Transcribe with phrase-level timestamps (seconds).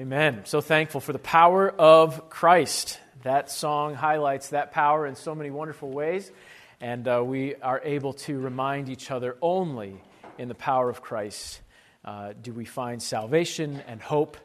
[0.00, 0.46] Amen.
[0.46, 2.98] So thankful for the power of Christ.
[3.22, 6.32] That song highlights that power in so many wonderful ways,
[6.80, 10.00] and uh, we are able to remind each other only
[10.38, 11.60] in the power of Christ
[12.02, 14.38] uh, do we find salvation and hope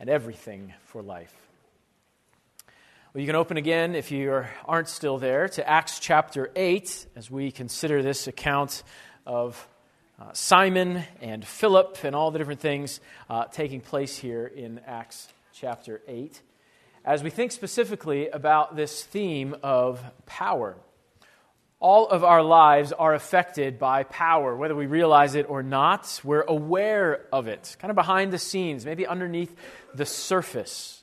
[0.00, 1.34] and everything for life.
[3.12, 7.30] Well, you can open again, if you aren't still there, to Acts chapter 8 as
[7.30, 8.82] we consider this account
[9.26, 9.68] of
[10.18, 15.28] uh, Simon and Philip and all the different things uh, taking place here in Acts
[15.52, 16.40] chapter 8.
[17.04, 20.76] As we think specifically about this theme of power,
[21.80, 26.20] all of our lives are affected by power, whether we realize it or not.
[26.22, 29.54] We're aware of it, kind of behind the scenes, maybe underneath
[29.94, 31.02] the surface.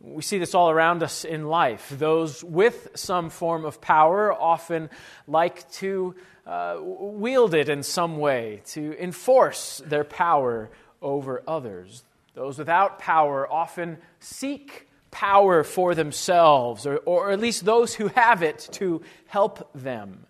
[0.00, 1.92] We see this all around us in life.
[1.98, 4.90] Those with some form of power often
[5.26, 6.14] like to
[6.46, 10.70] uh, wield it in some way, to enforce their power
[11.02, 12.04] over others.
[12.34, 18.42] Those without power often seek power for themselves, or, or at least those who have
[18.42, 20.26] it to help them.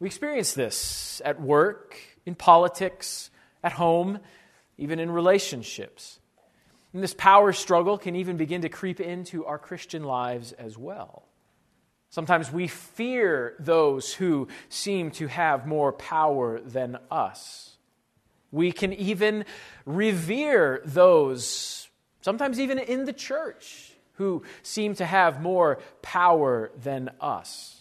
[0.00, 3.30] We experience this at work, in politics,
[3.62, 4.18] at home,
[4.76, 6.20] even in relationships.
[6.92, 11.24] And this power struggle can even begin to creep into our Christian lives as well.
[12.10, 17.76] Sometimes we fear those who seem to have more power than us.
[18.50, 19.44] We can even
[19.84, 21.88] revere those,
[22.22, 27.74] sometimes even in the church, who seem to have more power than us.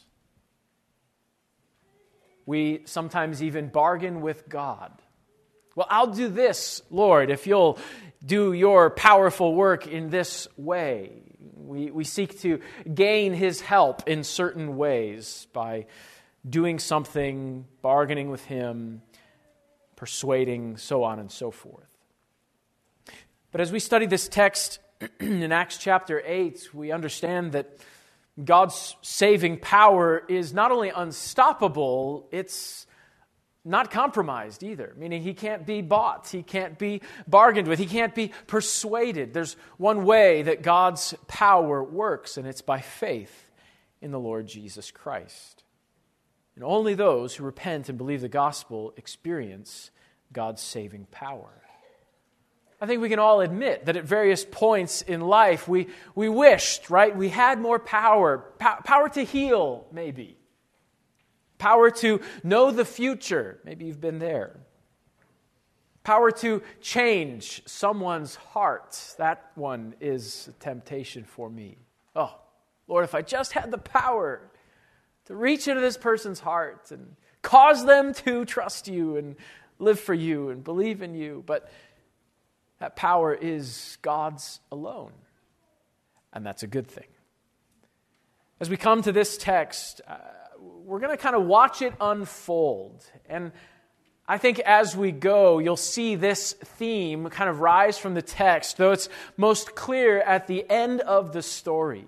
[2.45, 4.91] We sometimes even bargain with God.
[5.75, 7.77] Well, I'll do this, Lord, if you'll
[8.25, 11.36] do your powerful work in this way.
[11.55, 12.59] We, we seek to
[12.93, 15.85] gain his help in certain ways by
[16.47, 19.01] doing something, bargaining with him,
[19.95, 21.97] persuading, so on and so forth.
[23.51, 24.79] But as we study this text
[25.19, 27.77] in Acts chapter 8, we understand that
[28.43, 32.86] God's saving power is not only unstoppable, it's
[33.67, 38.15] not compromised either, meaning he can't be bought, he can't be bargained with, he can't
[38.15, 39.33] be persuaded.
[39.33, 43.51] There's one way that God's power works, and it's by faith
[44.01, 45.63] in the Lord Jesus Christ.
[46.55, 49.91] And only those who repent and believe the gospel experience
[50.31, 51.61] God's saving power.
[52.79, 56.89] I think we can all admit that at various points in life we, we wished,
[56.89, 57.15] right?
[57.15, 60.36] We had more power, po- power to heal, maybe
[61.57, 63.59] Power to know the future.
[63.63, 64.57] Maybe you've been there.
[66.03, 69.15] Power to change someone's heart.
[69.17, 71.77] That one is a temptation for me.
[72.15, 72.33] Oh,
[72.87, 74.41] Lord, if I just had the power
[75.25, 79.35] to reach into this person's heart and cause them to trust you and
[79.79, 81.43] live for you and believe in you.
[81.45, 81.69] But
[82.79, 85.11] that power is God's alone.
[86.33, 87.07] And that's a good thing.
[88.59, 90.17] As we come to this text, uh,
[90.59, 93.05] we're going to kind of watch it unfold.
[93.27, 93.51] And
[94.27, 98.77] I think as we go, you'll see this theme kind of rise from the text,
[98.77, 102.07] though it's most clear at the end of the story.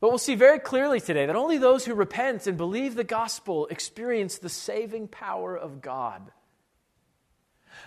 [0.00, 3.66] But we'll see very clearly today that only those who repent and believe the gospel
[3.66, 6.30] experience the saving power of God.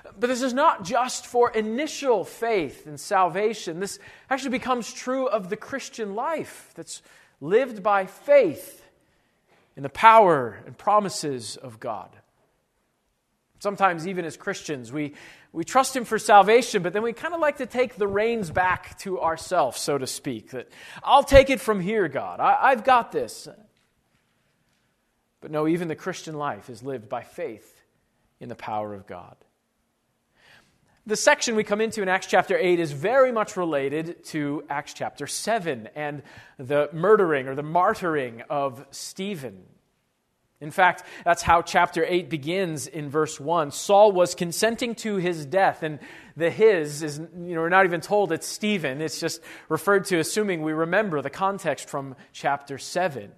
[0.04, 3.80] But this is not just for initial faith and salvation.
[3.80, 4.00] This
[4.30, 7.02] actually becomes true of the Christian life that's
[7.40, 8.83] lived by faith
[9.76, 12.10] in the power and promises of God.
[13.60, 15.14] Sometimes, even as Christians, we,
[15.54, 18.52] we trust Him for salvation, but then we kind of like to take the reins
[18.52, 20.52] back to ourselves, so to speak.
[20.52, 20.70] That
[21.02, 22.42] I'll take it from here, God.
[22.42, 23.48] I, I've got this.
[25.40, 27.82] But no, even the Christian life is lived by faith
[28.40, 29.36] in the power of God.
[31.06, 34.94] The section we come into in Acts chapter 8 is very much related to Acts
[34.94, 36.24] chapter 7 and
[36.58, 39.64] the murdering or the martyring of Stephen.
[40.62, 43.72] In fact, that's how chapter 8 begins in verse 1.
[43.72, 46.00] Saul was consenting to his death, and
[46.38, 49.02] the his is, you know, we're not even told it's Stephen.
[49.02, 53.30] It's just referred to, assuming we remember the context from chapter 7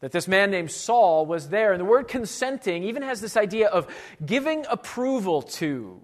[0.00, 1.72] that this man named Saul was there.
[1.72, 3.86] And the word consenting even has this idea of
[4.26, 6.02] giving approval to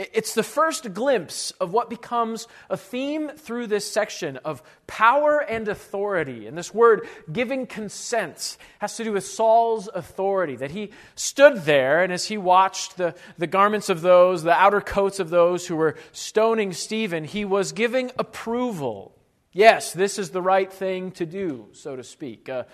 [0.00, 5.68] it's the first glimpse of what becomes a theme through this section of power and
[5.68, 6.46] authority.
[6.46, 10.56] And this word, giving consent, has to do with Saul's authority.
[10.56, 14.80] That he stood there, and as he watched the, the garments of those, the outer
[14.80, 19.14] coats of those who were stoning Stephen, he was giving approval.
[19.52, 22.48] Yes, this is the right thing to do, so to speak.
[22.48, 22.66] a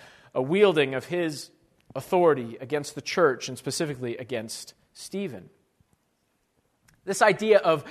[0.42, 1.50] wielding of his
[1.96, 5.50] authority against the church, and specifically against Stephen.
[7.06, 7.84] This idea of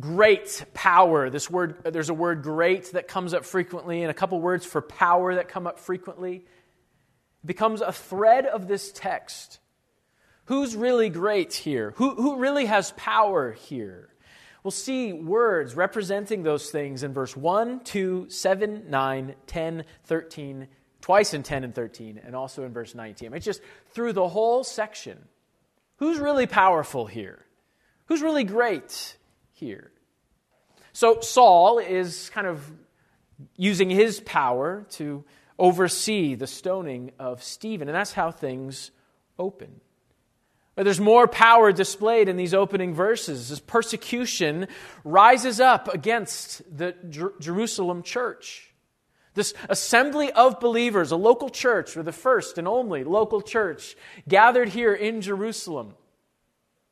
[0.00, 4.40] great power, this word, there's a word great that comes up frequently, and a couple
[4.40, 9.60] words for power that come up frequently, it becomes a thread of this text.
[10.46, 11.92] Who's really great here?
[11.96, 14.08] Who, who really has power here?
[14.64, 20.68] We'll see words representing those things in verse 1, 2, 7, 9, 10, 13,
[21.00, 23.34] twice in 10 and 13, and also in verse 19.
[23.34, 23.60] It's just
[23.92, 25.18] through the whole section.
[25.96, 27.44] Who's really powerful here?
[28.08, 29.16] Who's really great
[29.52, 29.90] here?
[30.92, 32.72] So Saul is kind of
[33.56, 35.24] using his power to
[35.58, 38.90] oversee the stoning of Stephen, and that's how things
[39.38, 39.80] open.
[40.74, 44.68] But there's more power displayed in these opening verses as persecution
[45.04, 48.72] rises up against the Jer- Jerusalem church.
[49.34, 53.96] This assembly of believers, a local church, or the first and only local church
[54.28, 55.94] gathered here in Jerusalem.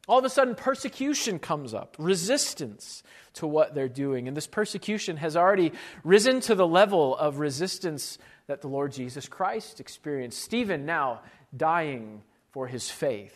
[0.08, 3.02] All of a sudden, persecution comes up, resistance
[3.34, 4.28] to what they're doing.
[4.28, 5.72] And this persecution has already
[6.04, 10.40] risen to the level of resistance that the Lord Jesus Christ experienced.
[10.40, 11.22] Stephen now
[11.56, 12.22] dying
[12.52, 13.34] for his faith.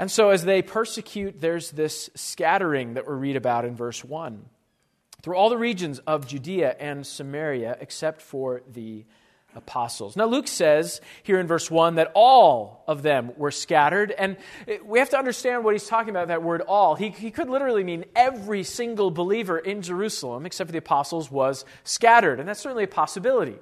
[0.00, 4.44] And so, as they persecute, there's this scattering that we read about in verse 1
[5.22, 9.04] through all the regions of Judea and Samaria, except for the
[9.54, 10.16] apostles.
[10.16, 14.10] Now, Luke says here in verse 1 that all of them were scattered.
[14.12, 14.36] And
[14.84, 16.94] we have to understand what he's talking about, that word all.
[16.94, 21.64] He, he could literally mean every single believer in Jerusalem, except for the apostles, was
[21.84, 22.40] scattered.
[22.40, 23.56] And that's certainly a possibility.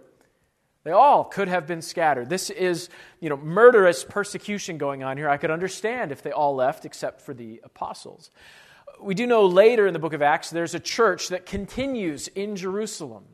[0.84, 2.28] They all could have been scattered.
[2.28, 2.88] This is,
[3.20, 5.28] you know, murderous persecution going on here.
[5.28, 8.30] I could understand if they all left except for the apostles
[9.00, 12.56] we do know later in the book of Acts there's a church that continues in
[12.56, 13.24] Jerusalem.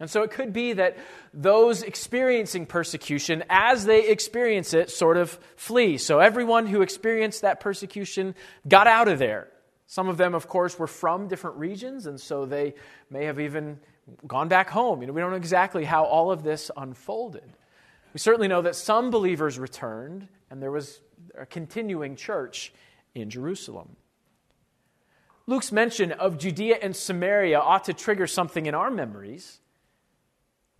[0.00, 0.96] And so it could be that
[1.32, 5.98] those experiencing persecution, as they experience it, sort of flee.
[5.98, 8.34] So everyone who experienced that persecution
[8.66, 9.48] got out of there.
[9.86, 12.74] Some of them, of course, were from different regions, and so they
[13.10, 13.78] may have even
[14.26, 15.00] gone back home.
[15.00, 17.56] You know, we don't know exactly how all of this unfolded.
[18.12, 21.00] We certainly know that some believers returned, and there was
[21.38, 22.72] a continuing church
[23.14, 23.96] in Jerusalem.
[25.46, 29.60] Luke's mention of Judea and Samaria ought to trigger something in our memories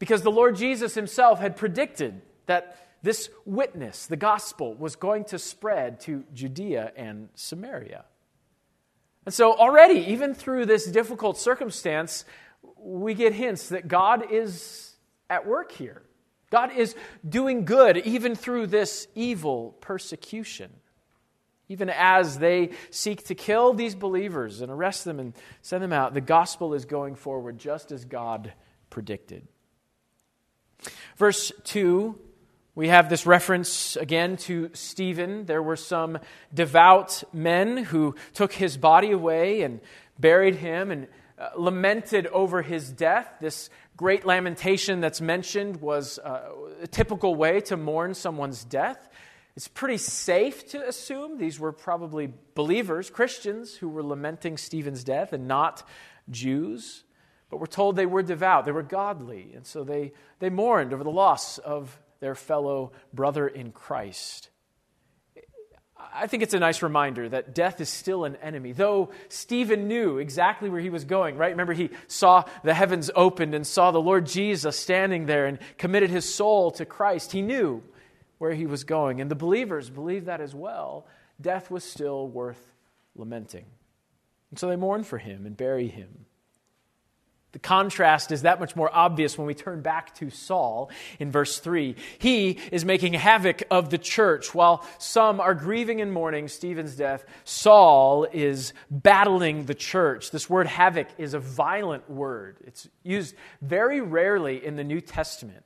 [0.04, 5.38] because the Lord Jesus himself had predicted that this witness, the gospel, was going to
[5.38, 8.04] spread to Judea and Samaria.
[9.24, 12.26] And so, already, even through this difficult circumstance,
[12.76, 14.94] we get hints that God is
[15.30, 16.02] at work here.
[16.50, 16.94] God is
[17.26, 20.70] doing good even through this evil persecution.
[21.70, 26.12] Even as they seek to kill these believers and arrest them and send them out,
[26.12, 28.52] the gospel is going forward just as God
[28.90, 29.48] predicted.
[31.16, 32.18] Verse 2,
[32.74, 35.46] we have this reference again to Stephen.
[35.46, 36.18] There were some
[36.52, 39.80] devout men who took his body away and
[40.18, 41.06] buried him and
[41.38, 43.28] uh, lamented over his death.
[43.40, 46.48] This great lamentation that's mentioned was uh,
[46.82, 49.08] a typical way to mourn someone's death.
[49.56, 55.32] It's pretty safe to assume these were probably believers, Christians, who were lamenting Stephen's death
[55.32, 55.86] and not
[56.28, 57.03] Jews.
[57.54, 61.04] But we're told they were devout, they were godly, and so they, they mourned over
[61.04, 64.48] the loss of their fellow brother in Christ.
[66.12, 68.72] I think it's a nice reminder that death is still an enemy.
[68.72, 71.52] Though Stephen knew exactly where he was going, right?
[71.52, 76.10] Remember, he saw the heavens opened and saw the Lord Jesus standing there and committed
[76.10, 77.30] his soul to Christ.
[77.30, 77.84] He knew
[78.38, 79.20] where he was going.
[79.20, 81.06] And the believers believed that as well.
[81.40, 82.74] Death was still worth
[83.14, 83.66] lamenting.
[84.50, 86.26] And so they mourn for him and bury him.
[87.54, 91.60] The contrast is that much more obvious when we turn back to Saul in verse
[91.60, 91.94] 3.
[92.18, 94.52] He is making havoc of the church.
[94.52, 100.32] While some are grieving and mourning Stephen's death, Saul is battling the church.
[100.32, 105.64] This word havoc is a violent word, it's used very rarely in the New Testament.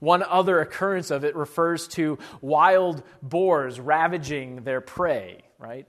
[0.00, 5.88] One other occurrence of it refers to wild boars ravaging their prey, right?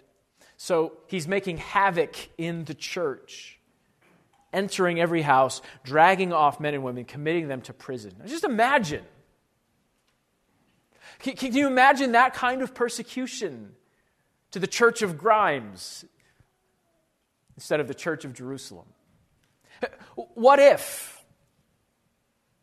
[0.56, 3.59] So he's making havoc in the church,
[4.52, 8.14] entering every house, dragging off men and women, committing them to prison.
[8.26, 9.04] Just imagine.
[11.20, 13.74] Can, can you imagine that kind of persecution
[14.52, 16.06] to the church of Grimes
[17.56, 18.88] instead of the church of Jerusalem?
[20.16, 21.20] What if?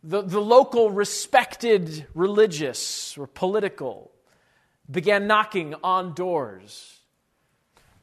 [0.07, 4.13] the, the local respected religious or political
[4.89, 7.01] began knocking on doors.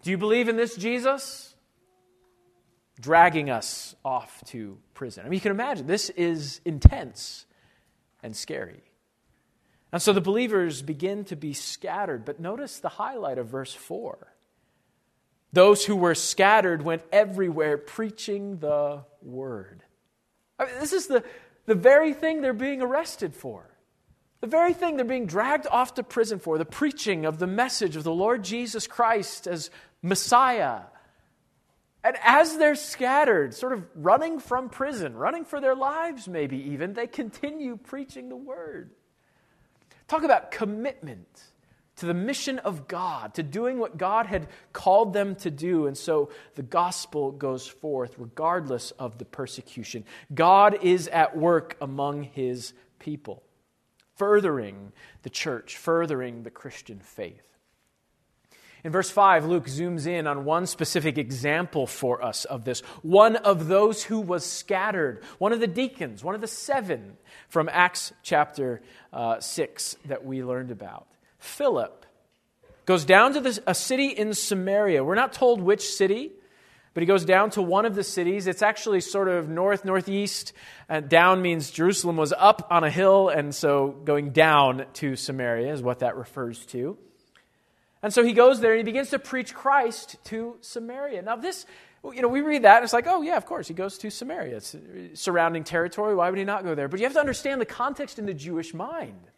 [0.04, 1.53] Do you believe in this Jesus?
[3.00, 5.26] Dragging us off to prison.
[5.26, 7.46] I mean, you can imagine this is intense
[8.22, 8.82] and scary.
[9.92, 12.26] And so the believers begin to be scattered.
[12.26, 14.34] But notice the highlight of verse 4.
[15.54, 19.84] Those who were scattered went everywhere preaching the word.
[20.58, 21.24] I mean, this is the,
[21.68, 23.70] the very thing they're being arrested for.
[24.42, 27.96] The very thing they're being dragged off to prison for, the preaching of the message
[27.96, 29.70] of the Lord Jesus Christ as
[30.02, 30.82] Messiah.
[32.04, 36.94] And as they're scattered, sort of running from prison, running for their lives, maybe even,
[36.94, 38.92] they continue preaching the word.
[40.08, 41.42] Talk about commitment
[41.96, 45.88] to the mission of God, to doing what God had called them to do.
[45.88, 50.04] And so the gospel goes forth regardless of the persecution.
[50.34, 53.44] God is at work among his people,
[54.16, 54.92] furthering
[55.22, 57.53] the church, furthering the Christian faith.
[58.84, 62.82] In verse 5, Luke zooms in on one specific example for us of this.
[63.02, 67.16] One of those who was scattered, one of the deacons, one of the seven
[67.48, 68.82] from Acts chapter
[69.14, 71.08] uh, 6 that we learned about.
[71.40, 72.06] Philip
[72.86, 75.02] goes down to this, a city in Samaria.
[75.02, 76.32] We're not told which city,
[76.94, 78.48] but he goes down to one of the cities.
[78.48, 80.52] It's actually sort of north, northeast.
[80.90, 85.72] And down means Jerusalem was up on a hill, and so going down to Samaria
[85.72, 86.98] is what that refers to.
[88.04, 91.22] And so he goes there and he begins to preach Christ to Samaria.
[91.22, 91.66] Now, this,
[92.04, 94.12] you know, we read that and it's like, oh, yeah, of course, he goes to
[94.12, 94.58] Samaria.
[94.58, 94.76] It's
[95.14, 96.14] surrounding territory.
[96.14, 96.90] Why would he not go there?
[96.90, 99.30] But you have to understand the context in the Jewish mind.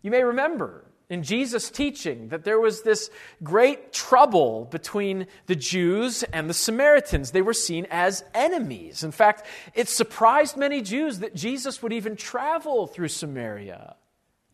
[0.00, 3.10] You may remember in Jesus' teaching that there was this
[3.42, 7.32] great trouble between the Jews and the Samaritans.
[7.32, 9.02] They were seen as enemies.
[9.02, 13.96] In fact, it surprised many Jews that Jesus would even travel through Samaria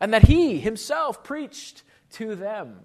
[0.05, 2.79] and that he himself preached to them.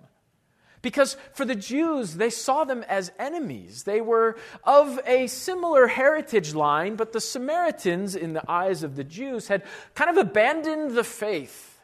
[0.81, 3.83] Because for the Jews, they saw them as enemies.
[3.83, 9.03] They were of a similar heritage line, but the Samaritans, in the eyes of the
[9.03, 9.63] Jews, had
[9.95, 11.81] kind of abandoned the faith.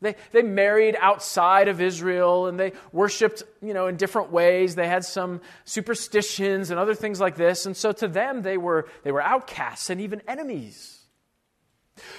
[0.00, 4.76] They, they married outside of Israel and they worshiped, you know, in different ways.
[4.76, 7.66] They had some superstitions and other things like this.
[7.66, 11.01] And so to them, they were, they were outcasts and even enemies.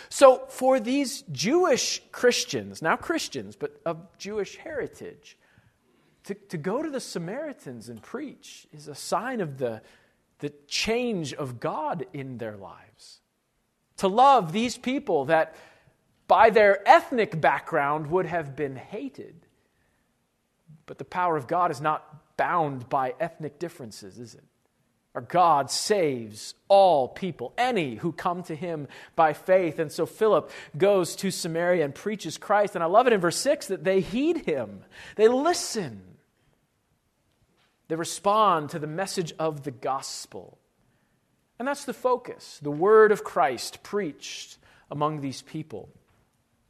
[0.10, 5.38] So, for these Jewish Christians, now Christians, but of Jewish heritage,
[6.26, 9.82] to, to go to the Samaritans and preach is a sign of the,
[10.40, 13.20] the change of God in their lives.
[13.98, 15.56] To love these people that,
[16.28, 19.48] by their ethnic background, would have been hated.
[20.86, 24.44] But the power of God is not bound by ethnic differences, is it?
[25.16, 29.78] Our God saves all people, any who come to him by faith.
[29.78, 32.74] And so Philip goes to Samaria and preaches Christ.
[32.74, 34.84] And I love it in verse 6 that they heed him,
[35.16, 36.02] they listen,
[37.90, 40.58] they respond to the message of the gospel.
[41.60, 44.58] And that's the focus the word of Christ preached
[44.90, 45.90] among these people.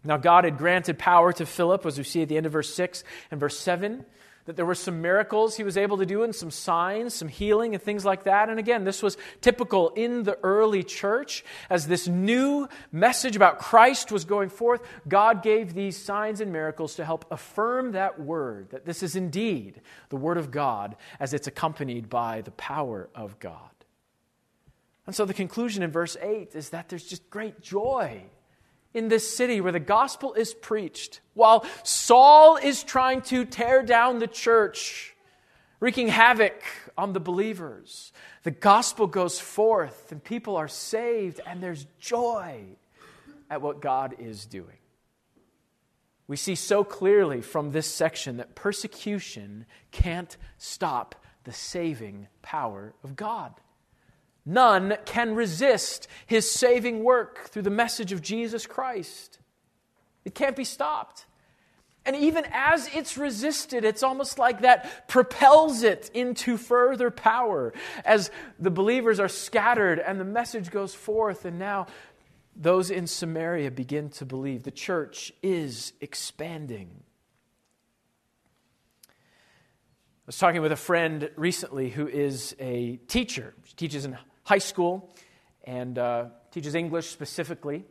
[0.04, 2.74] Now, God had granted power to Philip, as we see at the end of verse
[2.74, 4.06] 6 and verse 7
[4.46, 7.74] that there were some miracles he was able to do and some signs, some healing,
[7.74, 8.50] and things like that.
[8.50, 11.46] And again, this was typical in the early church.
[11.70, 16.96] As this new message about Christ was going forth, God gave these signs and miracles
[16.96, 21.48] to help affirm that word, that this is indeed the word of God as it's
[21.48, 23.70] accompanied by the power of God.
[25.06, 28.24] And so the conclusion in verse 8 is that there's just great joy
[28.94, 34.20] in this city where the gospel is preached, while Saul is trying to tear down
[34.20, 35.16] the church,
[35.80, 36.62] wreaking havoc
[36.98, 38.12] on the believers,
[38.44, 42.64] the gospel goes forth and people are saved, and there's joy
[43.50, 44.78] at what God is doing.
[46.28, 53.16] We see so clearly from this section that persecution can't stop the saving power of
[53.16, 53.54] God.
[54.46, 59.40] None can resist his saving work through the message of Jesus Christ.
[60.26, 61.26] It can't be stopped.
[62.06, 67.74] And even as it's resisted, it's almost like that propels it into further power
[68.04, 71.46] as the believers are scattered and the message goes forth.
[71.46, 71.88] And now
[72.56, 74.64] those in Samaria begin to believe.
[74.64, 76.90] The church is expanding.
[79.08, 83.54] I was talking with a friend recently who is a teacher.
[83.64, 85.10] She teaches in high school
[85.64, 87.86] and uh, teaches English specifically.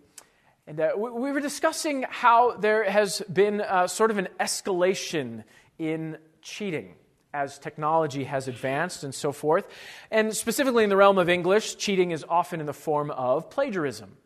[0.67, 5.45] And uh, we, we, were discussing how there has been uh, sort of an escalation
[5.79, 6.95] in cheating
[7.35, 9.67] as technology has advanced and so forth.
[10.11, 14.17] And specifically in the realm of English, cheating is often in the form of plagiarism.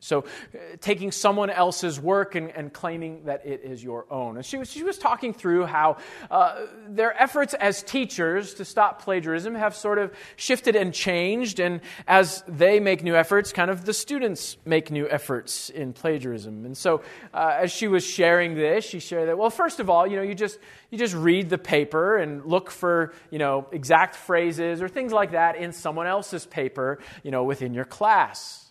[0.00, 4.36] So, uh, taking someone else's work and, and, claiming that it is your own.
[4.36, 5.96] And she was, she was talking through how
[6.30, 11.58] uh, their efforts as teachers to stop plagiarism have sort of shifted and changed.
[11.58, 16.64] And as they make new efforts, kind of the students make new efforts in plagiarism.
[16.64, 17.02] And so,
[17.34, 20.22] uh, as she was sharing this, she shared that, well, first of all, you know,
[20.22, 24.88] you just, you just read the paper and look for, you know, exact phrases or
[24.88, 28.67] things like that in someone else's paper, you know, within your class.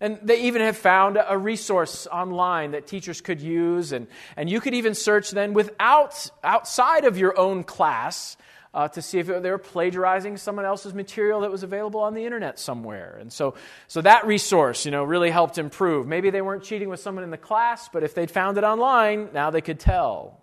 [0.00, 4.60] And they even have found a resource online that teachers could use, and, and you
[4.60, 8.38] could even search then without outside of your own class
[8.72, 12.24] uh, to see if they were plagiarizing someone else's material that was available on the
[12.24, 13.18] internet somewhere.
[13.20, 13.54] And so,
[13.88, 16.06] so that resource, you know, really helped improve.
[16.06, 19.30] Maybe they weren't cheating with someone in the class, but if they'd found it online,
[19.34, 20.39] now they could tell.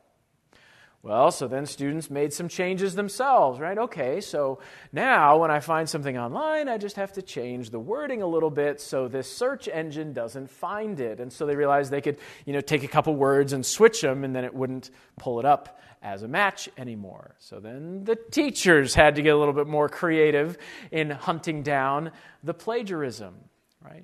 [1.07, 3.77] Well, so then students made some changes themselves, right?
[3.77, 4.59] Okay, so
[4.91, 8.49] now when I find something online, I just have to change the wording a little
[8.49, 11.21] bit so this search engine doesn't find it.
[11.21, 14.25] And so they realized they could, you know, take a couple words and switch them
[14.25, 17.35] and then it wouldn't pull it up as a match anymore.
[17.39, 20.57] So then the teachers had to get a little bit more creative
[20.91, 22.11] in hunting down
[22.43, 23.33] the plagiarism,
[23.81, 24.03] right?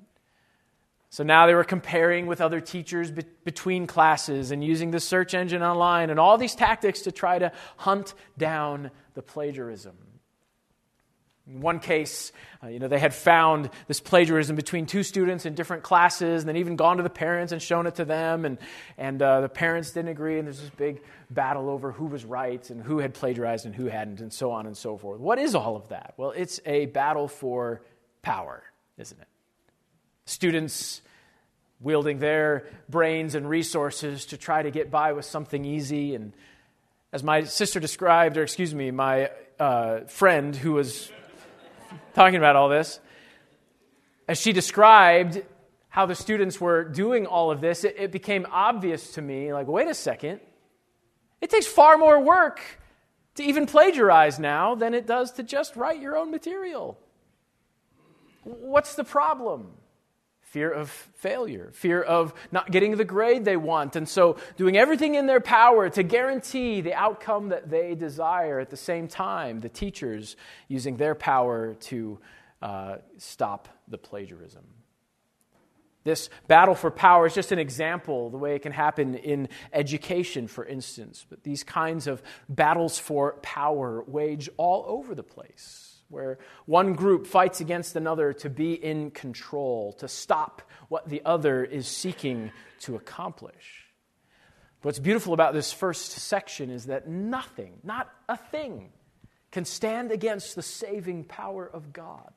[1.14, 5.32] So now they were comparing with other teachers be- between classes and using the search
[5.32, 9.96] engine online and all these tactics to try to hunt down the plagiarism.
[11.46, 12.32] In one case,
[12.64, 16.48] uh, you know, they had found this plagiarism between two students in different classes, and
[16.48, 18.58] then even gone to the parents and shown it to them, and,
[18.98, 22.68] and uh, the parents didn't agree, and there's this big battle over who was right
[22.70, 25.20] and who had plagiarized and who hadn't, and so on and so forth.
[25.20, 26.14] What is all of that?
[26.16, 27.82] Well, it's a battle for
[28.20, 28.64] power,
[28.98, 29.28] isn't it?
[30.26, 31.02] Students
[31.80, 36.14] wielding their brains and resources to try to get by with something easy.
[36.14, 36.32] And
[37.12, 41.10] as my sister described, or excuse me, my uh, friend who was
[42.14, 43.00] talking about all this,
[44.26, 45.42] as she described
[45.88, 49.68] how the students were doing all of this, it, it became obvious to me like,
[49.68, 50.40] wait a second,
[51.40, 52.62] it takes far more work
[53.34, 56.98] to even plagiarize now than it does to just write your own material.
[58.42, 59.72] What's the problem?
[60.54, 65.16] Fear of failure, fear of not getting the grade they want, and so doing everything
[65.16, 69.68] in their power to guarantee the outcome that they desire at the same time, the
[69.68, 70.36] teachers
[70.68, 72.20] using their power to
[72.62, 74.62] uh, stop the plagiarism.
[76.04, 80.46] This battle for power is just an example, the way it can happen in education,
[80.46, 81.26] for instance.
[81.28, 87.26] But these kinds of battles for power wage all over the place where one group
[87.26, 92.96] fights against another to be in control, to stop what the other is seeking to
[92.96, 93.84] accomplish.
[94.82, 98.92] What's beautiful about this first section is that nothing, not a thing,
[99.50, 102.32] can stand against the saving power of God.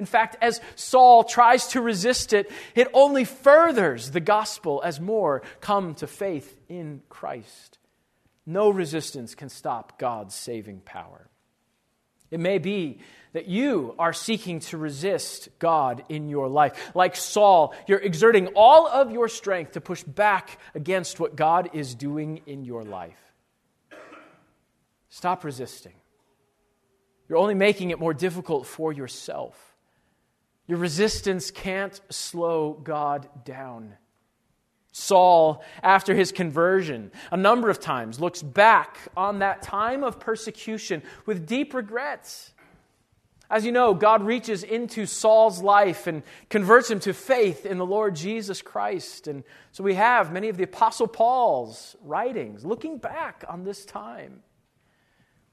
[0.00, 5.42] In fact, as Saul tries to resist it, it only furthers the gospel as more
[5.60, 7.78] come to faith in Christ.
[8.44, 11.28] No resistance can stop God's saving power.
[12.32, 12.98] It may be
[13.34, 16.92] that you are seeking to resist God in your life.
[16.94, 21.94] Like Saul, you're exerting all of your strength to push back against what God is
[21.94, 23.20] doing in your life.
[25.10, 25.92] Stop resisting.
[27.28, 29.76] You're only making it more difficult for yourself.
[30.66, 33.94] Your resistance can't slow God down.
[34.92, 41.02] Saul, after his conversion, a number of times looks back on that time of persecution
[41.24, 42.52] with deep regrets.
[43.50, 47.86] As you know, God reaches into Saul's life and converts him to faith in the
[47.86, 49.28] Lord Jesus Christ.
[49.28, 54.42] And so we have many of the Apostle Paul's writings looking back on this time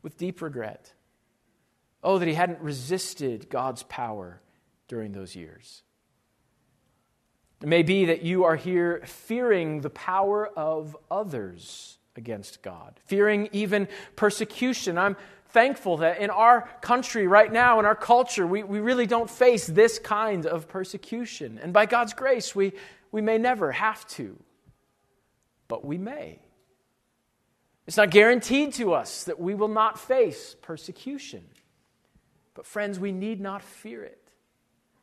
[0.02, 0.94] with deep regret.
[2.02, 4.42] Oh, that he hadn't resisted God's power
[4.88, 5.84] during those years.
[7.62, 13.50] It may be that you are here fearing the power of others against God, fearing
[13.52, 14.98] even persecution.
[14.98, 15.18] I'm
[15.50, 19.68] thankful that in our country right now, in our culture, we, we really don't face
[19.68, 21.60] this kind of persecution.
[21.62, 22.74] And by God's grace, we,
[23.12, 24.38] we may never have to,
[25.68, 26.40] but we may.
[27.88, 31.44] It's not guaranteed to us that we will not face persecution.
[32.54, 34.19] But, friends, we need not fear it.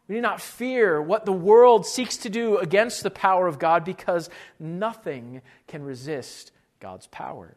[0.09, 3.85] We need not fear what the world seeks to do against the power of God
[3.85, 7.57] because nothing can resist God's power.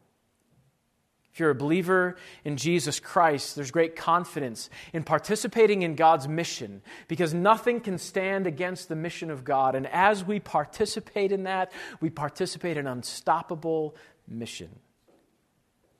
[1.31, 6.81] If you're a believer in Jesus Christ, there's great confidence in participating in God's mission
[7.07, 9.75] because nothing can stand against the mission of God.
[9.75, 13.95] And as we participate in that, we participate in an unstoppable
[14.27, 14.69] mission.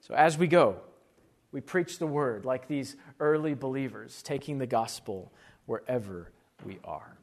[0.02, 0.78] So as we go,
[1.52, 5.32] we preach the word like these early believers, taking the gospel
[5.68, 6.32] wherever
[6.66, 7.18] we are.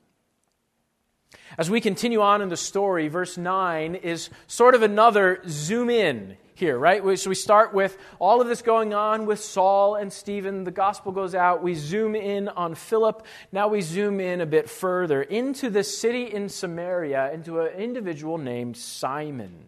[1.59, 6.37] As we continue on in the story, verse 9 is sort of another zoom in
[6.55, 7.03] here, right?
[7.18, 10.64] So we start with all of this going on with Saul and Stephen.
[10.64, 11.62] The gospel goes out.
[11.62, 13.25] We zoom in on Philip.
[13.53, 18.38] Now we zoom in a bit further into the city in Samaria, into an individual
[18.38, 19.66] named Simon.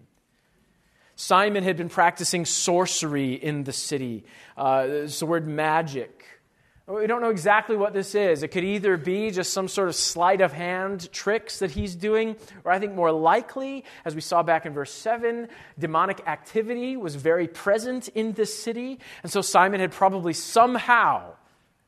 [1.14, 4.24] Simon had been practicing sorcery in the city.
[4.56, 6.24] Uh, it's the word magic.
[6.88, 8.42] We don't know exactly what this is.
[8.42, 12.34] It could either be just some sort of sleight of hand tricks that he's doing,
[12.64, 15.48] or I think more likely, as we saw back in verse 7,
[15.78, 19.00] demonic activity was very present in this city.
[19.22, 21.34] And so Simon had probably somehow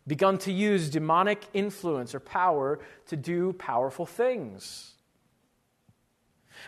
[0.07, 4.93] begun to use demonic influence or power to do powerful things.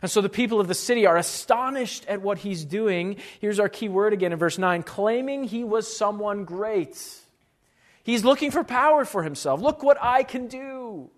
[0.01, 3.17] And so the people of the city are astonished at what he's doing.
[3.41, 6.97] Here's our key word again in verse 9 claiming he was someone great.
[8.05, 9.61] He's looking for power for himself.
[9.61, 11.11] Look what I can do.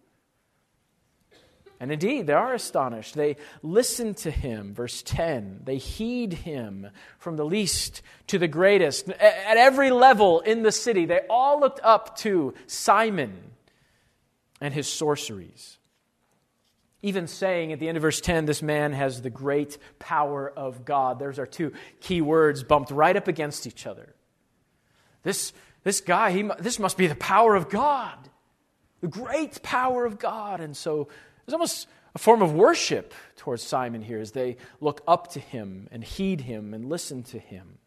[1.81, 3.15] And indeed, they are astonished.
[3.15, 4.75] They listen to him.
[4.75, 9.09] Verse 10 they heed him from the least to the greatest.
[9.11, 13.51] At every level in the city, they all looked up to Simon
[14.61, 15.79] and his sorceries.
[17.03, 20.87] Even saying at the end of verse 10, this man has the great power of
[20.87, 21.19] God.
[21.19, 24.15] There's our two key words bumped right up against each other.
[25.23, 25.53] This
[25.85, 28.19] this guy, he, this must be the power of God,
[29.01, 30.61] the great power of God.
[30.61, 31.09] And so
[31.45, 35.89] there's almost a form of worship towards Simon here as they look up to him
[35.91, 37.79] and heed him and listen to him.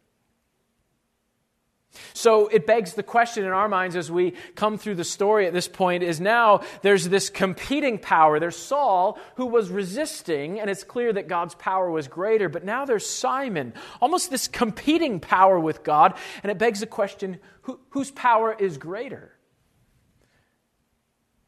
[2.13, 5.53] So it begs the question in our minds as we come through the story at
[5.53, 8.39] this point is now there's this competing power.
[8.39, 12.85] There's Saul who was resisting, and it's clear that God's power was greater, but now
[12.85, 18.11] there's Simon, almost this competing power with God, and it begs the question who, whose
[18.11, 19.33] power is greater?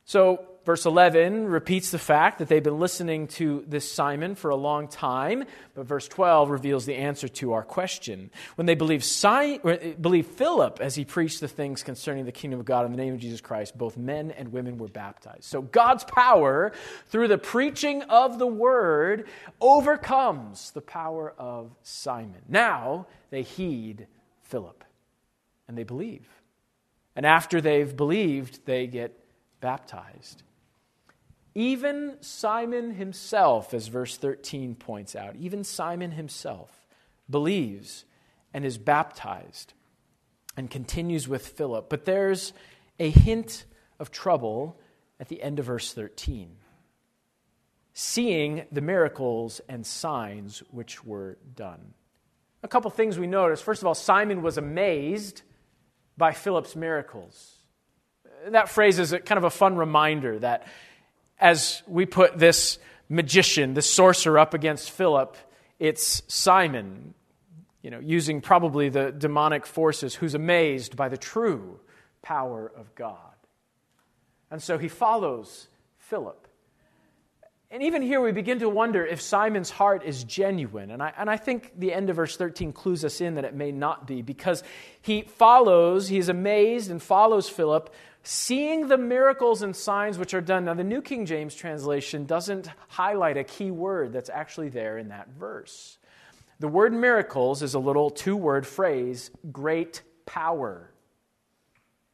[0.05, 4.55] So Verse 11 repeats the fact that they've been listening to this Simon for a
[4.55, 8.29] long time, but verse 12 reveals the answer to our question.
[8.53, 12.59] When they believed, si- uh, believed Philip as he preached the things concerning the kingdom
[12.59, 15.45] of God in the name of Jesus Christ, both men and women were baptized.
[15.45, 16.71] So God's power,
[17.07, 19.27] through the preaching of the word,
[19.59, 22.43] overcomes the power of Simon.
[22.47, 24.05] Now they heed
[24.43, 24.83] Philip
[25.67, 26.27] and they believe.
[27.15, 29.17] And after they've believed, they get
[29.61, 30.43] baptized.
[31.59, 36.87] Even Simon himself, as verse 13 points out, even Simon himself
[37.29, 38.05] believes
[38.53, 39.73] and is baptized
[40.55, 41.89] and continues with Philip.
[41.89, 42.53] But there's
[42.97, 43.65] a hint
[43.99, 44.79] of trouble
[45.19, 46.49] at the end of verse 13.
[47.91, 51.93] Seeing the miracles and signs which were done.
[52.63, 53.59] A couple things we notice.
[53.59, 55.41] First of all, Simon was amazed
[56.15, 57.57] by Philip's miracles.
[58.47, 60.65] That phrase is kind of a fun reminder that
[61.39, 65.37] as we put this magician, this sorcerer up against Philip,
[65.79, 67.13] it's Simon,
[67.81, 71.79] you know, using probably the demonic forces, who's amazed by the true
[72.21, 73.17] power of God.
[74.51, 76.47] And so he follows Philip.
[77.71, 80.89] And even here, we begin to wonder if Simon's heart is genuine.
[80.89, 83.53] And I, and I think the end of verse 13 clues us in that it
[83.53, 84.63] may not be, because
[85.03, 90.65] he follows, he's amazed and follows Philip, seeing the miracles and signs which are done.
[90.65, 95.09] Now, the New King James translation doesn't highlight a key word that's actually there in
[95.09, 95.97] that verse.
[96.59, 100.91] The word miracles is a little two word phrase, great power.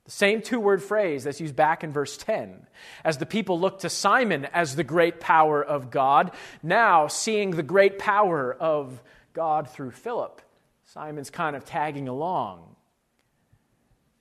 [0.06, 2.68] The same two word phrase that's used back in verse 10.
[3.04, 7.64] As the people look to Simon as the great power of God, now seeing the
[7.64, 9.02] great power of
[9.34, 10.42] God through Philip,
[10.86, 12.76] Simon's kind of tagging along.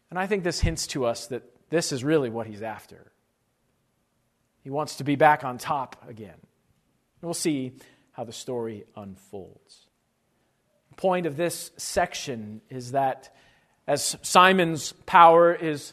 [0.09, 1.43] And I think this hints to us that
[1.75, 3.11] this is really what he's after.
[4.63, 6.39] He wants to be back on top again.
[7.21, 7.73] We'll see
[8.13, 9.89] how the story unfolds.
[10.91, 13.35] The point of this section is that
[13.89, 15.93] as Simon's power is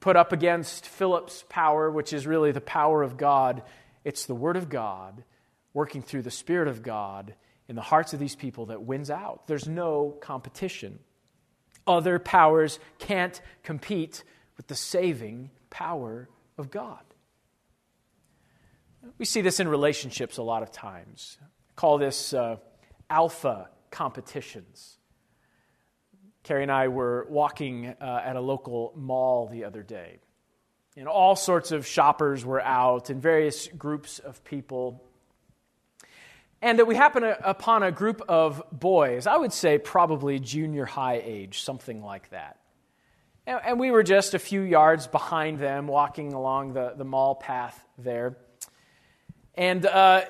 [0.00, 3.62] put up against Philip's power, which is really the power of God,
[4.04, 5.24] it's the Word of God
[5.72, 7.34] working through the Spirit of God
[7.68, 9.46] in the hearts of these people that wins out.
[9.46, 10.98] There's no competition.
[11.86, 14.24] Other powers can't compete
[14.60, 17.00] with the saving power of God.
[19.16, 21.38] We see this in relationships a lot of times.
[21.76, 22.56] call this uh,
[23.08, 24.98] alpha competitions.
[26.42, 30.18] Carrie and I were walking uh, at a local mall the other day.
[30.94, 35.02] And all sorts of shoppers were out and various groups of people.
[36.60, 41.22] And that we happened upon a group of boys, I would say probably junior high
[41.24, 42.59] age, something like that.
[43.50, 47.82] And we were just a few yards behind them, walking along the, the mall path
[47.98, 48.36] there.
[49.56, 50.22] And uh,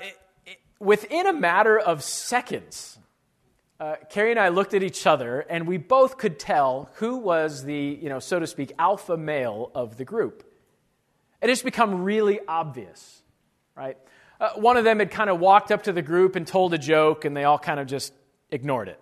[0.78, 2.98] within a matter of seconds,
[3.78, 7.62] uh, Carrie and I looked at each other, and we both could tell who was
[7.62, 10.50] the, you know, so to speak, alpha male of the group.
[11.42, 13.22] It has become really obvious,
[13.76, 13.98] right?
[14.40, 16.78] Uh, one of them had kind of walked up to the group and told a
[16.78, 18.14] joke, and they all kind of just
[18.50, 19.00] ignored it,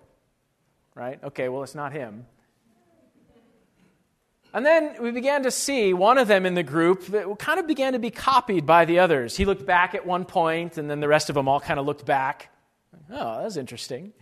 [0.97, 1.23] right?
[1.23, 2.27] Okay, well, it's not him.
[4.59, 7.68] And then we began to see one of them in the group that kind of
[7.68, 9.37] began to be copied by the others.
[9.37, 11.87] He looked back at one point, and then the rest of them all kind of
[11.87, 12.51] looked back.
[13.09, 14.12] Oh, that's interesting.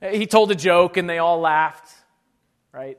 [0.00, 1.94] He told a joke and they all laughed,
[2.72, 2.98] right?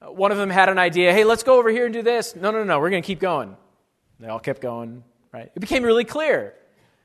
[0.00, 2.34] One of them had an idea hey, let's go over here and do this.
[2.34, 3.56] No, no, no, we're going to keep going.
[4.18, 5.52] They all kept going, right?
[5.54, 6.54] It became really clear.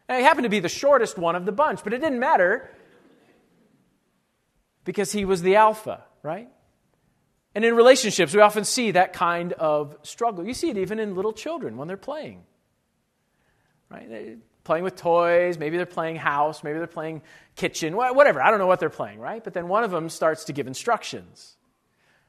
[0.07, 2.67] And he happened to be the shortest one of the bunch, but it didn't matter
[4.85, 6.49] because he was the alpha, right?
[7.55, 10.45] And in relationships, we often see that kind of struggle.
[10.45, 12.43] You see it even in little children when they're playing,
[13.89, 14.07] right?
[14.07, 17.23] They're playing with toys, maybe they're playing house, maybe they're playing
[17.55, 18.41] kitchen, whatever.
[18.41, 19.43] I don't know what they're playing, right?
[19.43, 21.55] But then one of them starts to give instructions.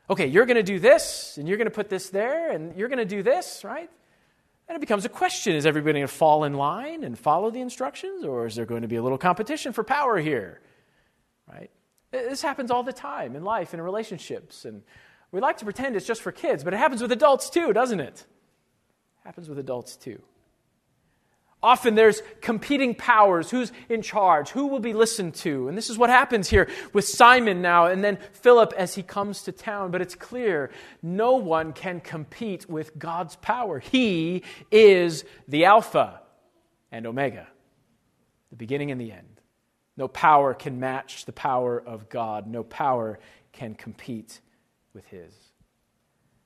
[0.09, 2.89] Okay, you're going to do this, and you're going to put this there, and you're
[2.89, 3.91] going to do this, right?
[4.69, 7.61] And it becomes a question is everybody going to fall in line and follow the
[7.61, 10.61] instructions, or is there going to be a little competition for power here?
[11.47, 11.71] Right?
[12.11, 14.65] This happens all the time in life in relationships.
[14.65, 14.83] And
[15.33, 18.01] we like to pretend it's just for kids, but it happens with adults too, doesn't
[18.01, 18.27] it?
[18.27, 20.21] it happens with adults too.
[21.63, 23.51] Often there's competing powers.
[23.51, 24.49] Who's in charge?
[24.49, 25.69] Who will be listened to?
[25.69, 29.43] And this is what happens here with Simon now and then Philip as he comes
[29.43, 29.91] to town.
[29.91, 30.71] But it's clear
[31.03, 33.79] no one can compete with God's power.
[33.79, 36.23] He is the Alpha
[36.91, 37.47] and Omega,
[38.49, 39.41] the beginning and the end.
[39.99, 43.19] No power can match the power of God, no power
[43.53, 44.41] can compete
[44.95, 45.33] with His.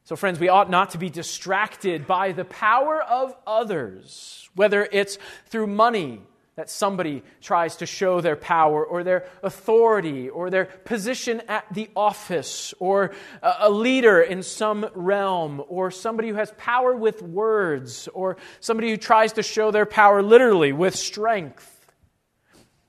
[0.05, 5.19] So, friends, we ought not to be distracted by the power of others, whether it's
[5.47, 6.21] through money
[6.57, 11.89] that somebody tries to show their power or their authority or their position at the
[11.97, 18.37] office or a leader in some realm or somebody who has power with words or
[18.61, 21.71] somebody who tries to show their power literally with strength.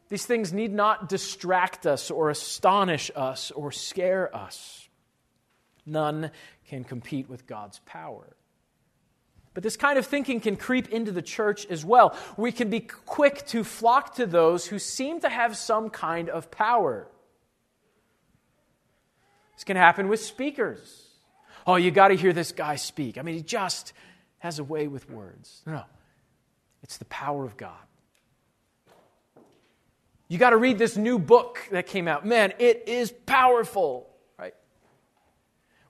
[0.10, 4.85] These things need not distract us or astonish us or scare us.
[5.86, 6.32] None
[6.68, 8.36] can compete with God's power.
[9.54, 12.16] But this kind of thinking can creep into the church as well.
[12.36, 16.52] We can be quick to flock to those who seem to have some kind of
[16.52, 17.08] power.
[19.56, 21.04] This can happen with speakers.
[21.66, 23.18] Oh, you got to hear this guy speak.
[23.18, 23.94] I mean, he just
[24.40, 25.62] has a way with words.
[25.66, 25.84] No,
[26.84, 27.72] it's the power of God.
[30.28, 32.26] You got to read this new book that came out.
[32.26, 34.10] Man, it is powerful.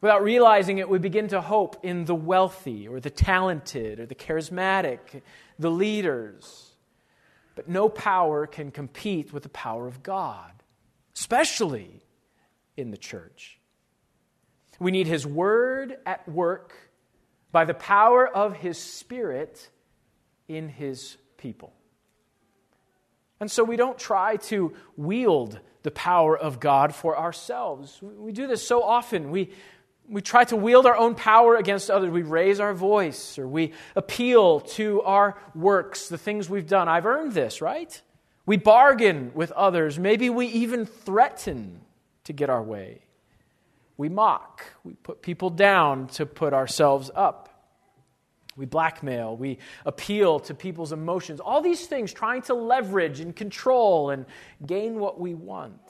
[0.02, 4.16] Without realizing it, we begin to hope in the wealthy or the talented or the
[4.16, 5.22] charismatic,
[5.58, 6.72] the leaders.
[7.56, 10.52] But no power can compete with the power of God,
[11.16, 12.04] especially
[12.76, 13.60] in the church.
[14.80, 16.74] We need His Word at work
[17.52, 19.70] by the power of His Spirit
[20.50, 21.74] in His people.
[23.40, 28.00] And so we don't try to wield the power of God for ourselves.
[28.02, 29.30] We do this so often.
[29.30, 29.52] We,
[30.10, 32.12] we try to wield our own power against others.
[32.12, 36.88] We raise our voice or we appeal to our works, the things we've done.
[36.88, 38.02] I've earned this, right?
[38.46, 39.98] We bargain with others.
[39.98, 41.82] Maybe we even threaten
[42.26, 43.02] to get our way.
[43.98, 44.64] We mock.
[44.84, 47.50] We put people down to put ourselves up.
[48.58, 49.36] We blackmail.
[49.36, 51.40] We appeal to people's emotions.
[51.40, 54.26] All these things trying to leverage and control and
[54.66, 55.82] gain what we want.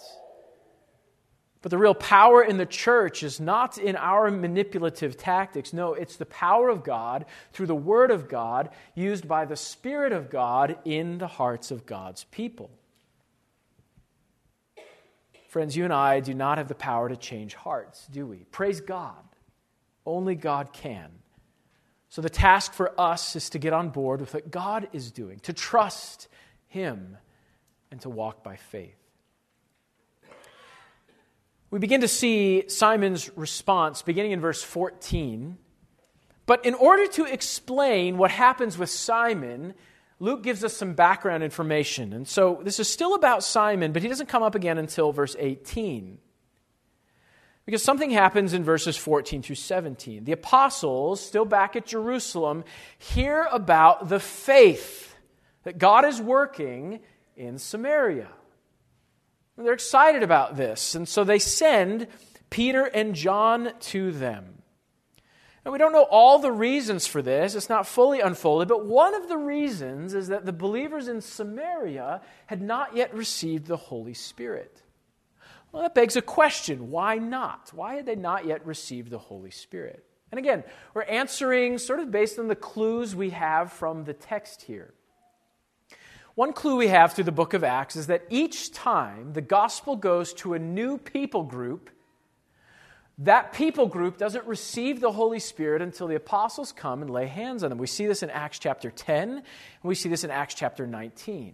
[1.66, 5.74] But the real power in the church is not in our manipulative tactics.
[5.74, 10.14] No, it's the power of God through the Word of God used by the Spirit
[10.14, 12.70] of God in the hearts of God's people.
[15.48, 18.46] Friends, you and I do not have the power to change hearts, do we?
[18.52, 19.16] Praise God.
[20.06, 21.10] Only God can.
[22.10, 25.40] So the task for us is to get on board with what God is doing,
[25.40, 26.28] to trust
[26.68, 27.18] Him,
[27.90, 29.05] and to walk by faith
[31.76, 35.58] we begin to see Simon's response beginning in verse 14.
[36.46, 39.74] But in order to explain what happens with Simon,
[40.22, 42.14] Luke gives us some background information.
[42.14, 45.36] And so this is still about Simon, but he doesn't come up again until verse
[45.38, 46.18] 18.
[47.66, 50.24] Because something happens in verses 14 through 17.
[50.24, 52.64] The apostles, still back at Jerusalem,
[52.98, 55.14] hear about the faith
[55.64, 57.02] that God is working
[57.36, 58.30] in Samaria.
[59.58, 62.08] They're excited about this, and so they send
[62.50, 64.56] Peter and John to them.
[65.64, 69.16] And we don't know all the reasons for this, it's not fully unfolded, but one
[69.16, 74.14] of the reasons is that the believers in Samaria had not yet received the Holy
[74.14, 74.84] Spirit.
[75.72, 77.72] Well, that begs a question why not?
[77.74, 80.06] Why had they not yet received the Holy Spirit?
[80.32, 80.64] And again,
[80.94, 84.94] we're answering sort of based on the clues we have from the text here.
[86.36, 89.96] One clue we have through the book of Acts is that each time the gospel
[89.96, 91.90] goes to a new people group,
[93.20, 97.64] that people group doesn't receive the Holy Spirit until the apostles come and lay hands
[97.64, 97.78] on them.
[97.78, 99.44] We see this in Acts chapter 10, and
[99.84, 101.54] we see this in Acts chapter 19.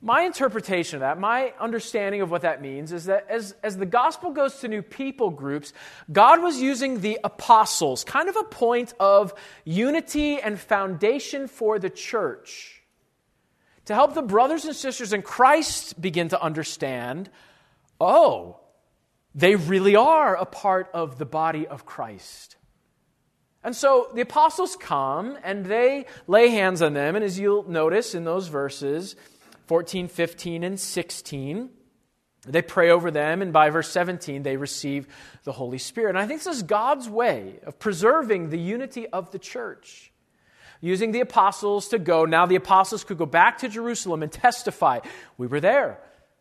[0.00, 3.86] My interpretation of that, my understanding of what that means, is that as, as the
[3.86, 5.74] gospel goes to new people groups,
[6.10, 11.90] God was using the apostles, kind of a point of unity and foundation for the
[11.90, 12.83] church,
[13.86, 17.30] to help the brothers and sisters in Christ begin to understand
[18.00, 18.60] oh,
[19.34, 22.56] they really are a part of the body of Christ.
[23.62, 27.16] And so the apostles come and they lay hands on them.
[27.16, 29.16] And as you'll notice in those verses
[29.66, 31.70] 14, 15, and 16,
[32.46, 33.40] they pray over them.
[33.40, 35.08] And by verse 17, they receive
[35.44, 36.10] the Holy Spirit.
[36.10, 40.12] And I think this is God's way of preserving the unity of the church.
[40.84, 42.26] Using the apostles to go.
[42.26, 45.00] Now the apostles could go back to Jerusalem and testify.
[45.38, 45.98] We were there.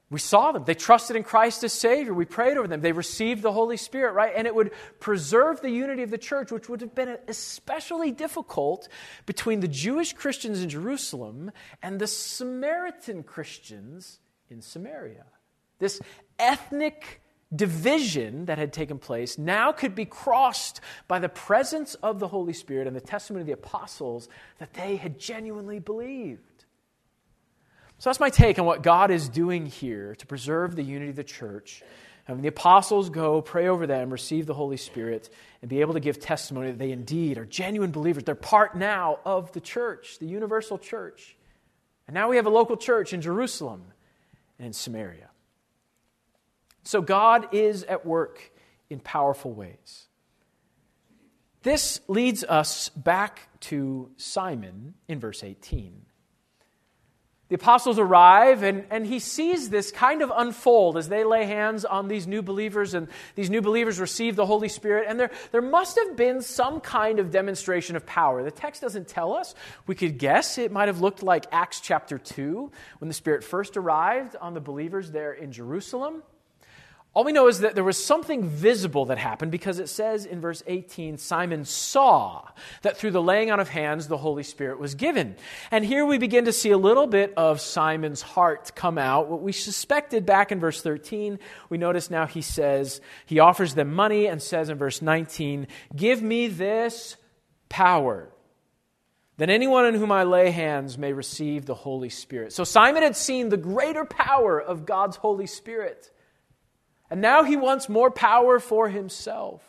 [0.10, 0.66] We saw them.
[0.66, 2.14] They trusted in Christ as Savior.
[2.14, 2.82] We prayed over them.
[2.82, 4.34] They received the Holy Spirit, right?
[4.36, 8.90] And it would preserve the unity of the church, which would have been especially difficult
[9.26, 11.50] between the Jewish Christians in Jerusalem
[11.82, 15.24] and the Samaritan Christians in Samaria.
[15.80, 16.02] This
[16.38, 17.22] ethnic
[17.56, 22.54] division that had taken place now could be crossed by the presence of the Holy
[22.54, 24.28] Spirit and the testimony of the apostles
[24.60, 26.66] that they had genuinely believed.
[28.00, 31.16] So that's my take on what God is doing here to preserve the unity of
[31.16, 31.84] the church.
[32.28, 35.30] And when the apostles go, pray over them, receive the Holy Spirit,
[35.62, 38.24] and be able to give testimony that they indeed are genuine believers.
[38.24, 41.36] They're part now of the church, the universal church.
[42.08, 43.84] And now we have a local church in Jerusalem
[44.58, 45.30] and in Samaria.
[46.84, 48.52] So God is at work
[48.90, 50.08] in powerful ways.
[51.64, 56.04] This leads us back to Simon in verse 18
[57.54, 61.86] the apostles arrive, and, and he sees this kind of unfold as they lay hands
[61.86, 65.06] on these new believers, and these new believers receive the Holy Spirit.
[65.08, 68.44] And there, there must have been some kind of demonstration of power.
[68.44, 69.54] The text doesn't tell us.
[69.86, 73.78] We could guess it might have looked like Acts chapter 2, when the Spirit first
[73.78, 76.24] arrived on the believers there in Jerusalem.
[77.16, 80.42] All we know is that there was something visible that happened because it says in
[80.42, 82.48] verse 18 Simon saw
[82.82, 85.36] that through the laying on of hands the Holy Spirit was given.
[85.70, 89.28] And here we begin to see a little bit of Simon's heart come out.
[89.30, 91.38] What we suspected back in verse 13,
[91.70, 96.20] we notice now he says, he offers them money and says in verse 19, Give
[96.20, 97.16] me this
[97.70, 98.30] power
[99.38, 102.54] that anyone in whom I lay hands may receive the Holy Spirit.
[102.54, 106.10] So Simon had seen the greater power of God's Holy Spirit.
[107.14, 109.62] And now he wants more power for himself.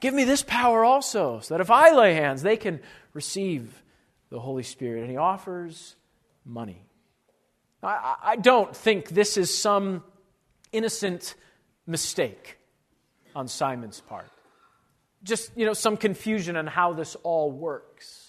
[0.00, 2.80] Give me this power also, so that if I lay hands, they can
[3.12, 3.84] receive
[4.30, 5.02] the Holy Spirit.
[5.02, 5.94] And he offers
[6.44, 6.82] money.
[7.84, 10.02] I, I don't think this is some
[10.72, 11.36] innocent
[11.86, 12.58] mistake
[13.36, 14.26] on Simon's part.
[15.22, 18.28] Just, you know, some confusion on how this all works.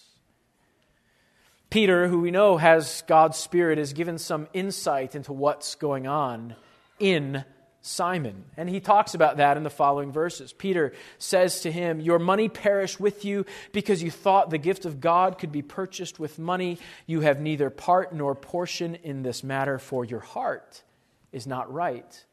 [1.72, 6.56] Peter, who we know has God's Spirit, is given some insight into what's going on
[7.00, 7.44] in
[7.82, 8.46] Simon.
[8.58, 10.52] And he talks about that in the following verses.
[10.54, 15.00] Peter says to him, Your money perish with you because you thought the gift of
[15.00, 16.80] God could be purchased with money.
[17.06, 20.84] You have neither part nor portion in this matter, for your heart
[21.32, 22.26] is not right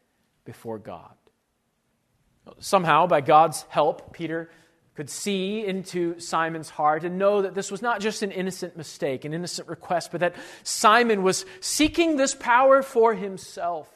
[0.44, 1.14] before God.
[2.58, 4.50] Somehow, by God's help, Peter
[4.94, 9.24] could see into Simon's heart and know that this was not just an innocent mistake,
[9.24, 13.90] an innocent request, but that Simon was seeking this power for himself.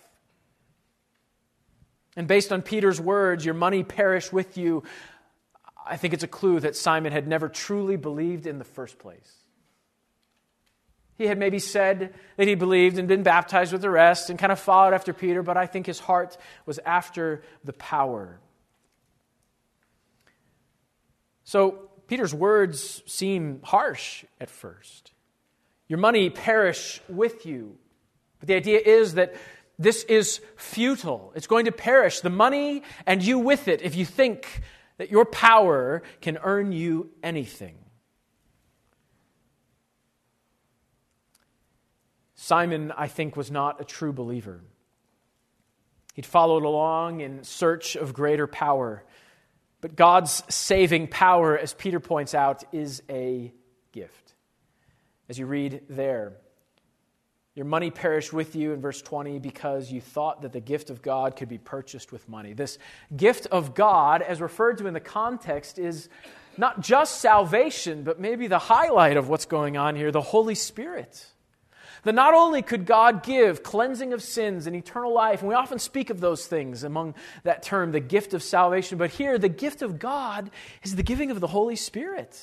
[2.19, 4.83] And based on Peter's words, your money perish with you,
[5.87, 9.33] I think it's a clue that Simon had never truly believed in the first place.
[11.17, 14.51] He had maybe said that he believed and been baptized with the rest and kind
[14.51, 18.41] of followed after Peter, but I think his heart was after the power.
[21.45, 25.13] So Peter's words seem harsh at first.
[25.87, 27.79] Your money perish with you.
[28.41, 29.35] But the idea is that
[29.79, 31.33] this is futile.
[31.37, 32.21] It's going to perish.
[32.21, 34.63] The money and you with it if you think
[34.97, 37.77] that your power can earn you anything.
[42.35, 44.63] Simon, I think, was not a true believer.
[46.15, 49.05] He'd followed along in search of greater power.
[49.81, 53.53] But God's saving power, as Peter points out, is a
[53.93, 54.35] gift.
[55.29, 56.33] As you read there,
[57.59, 61.03] your money perished with you in verse 20 because you thought that the gift of
[61.03, 62.53] God could be purchased with money.
[62.53, 62.79] This
[63.17, 66.09] gift of God, as referred to in the context, is
[66.57, 71.27] not just salvation, but maybe the highlight of what's going on here the Holy Spirit.
[72.05, 75.81] That not only could God give cleansing of sins and eternal life, and we often
[75.81, 79.83] speak of those things among that term, the gift of salvation, but here the gift
[79.83, 80.49] of God
[80.85, 82.41] is the giving of the Holy Spirit.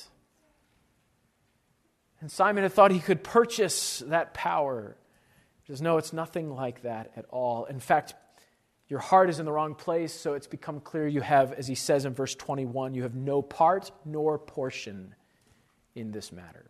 [2.20, 4.94] And Simon had thought he could purchase that power.
[5.66, 7.64] He says, No, it's nothing like that at all.
[7.64, 8.14] In fact,
[8.88, 11.74] your heart is in the wrong place, so it's become clear you have, as he
[11.74, 15.14] says in verse 21, you have no part nor portion
[15.96, 16.66] in this matter.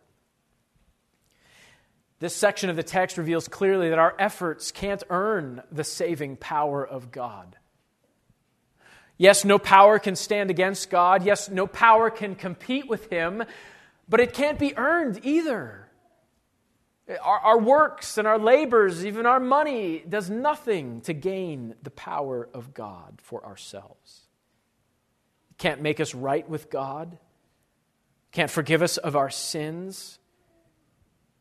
[2.19, 6.87] This section of the text reveals clearly that our efforts can't earn the saving power
[6.87, 7.57] of God.
[9.19, 11.23] Yes, no power can stand against God.
[11.23, 13.45] Yes, no power can compete with Him,
[14.09, 15.86] but it can't be earned either.
[17.09, 22.49] Our, our, works and our labors, even our money, does nothing to gain the power
[22.53, 24.23] of God for ourselves.
[25.51, 27.19] It can't make us right with God,
[28.33, 30.19] can't forgive us of our sins.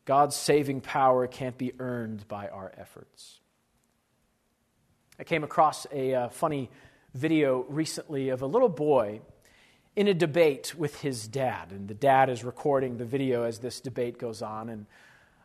[0.04, 3.40] God's saving power can't be earned by our efforts.
[5.18, 6.70] I came across a uh, funny
[7.12, 9.20] video recently of a little boy
[9.96, 11.72] in a debate with his dad.
[11.72, 14.68] And the dad is recording the video as this debate goes on.
[14.68, 14.86] And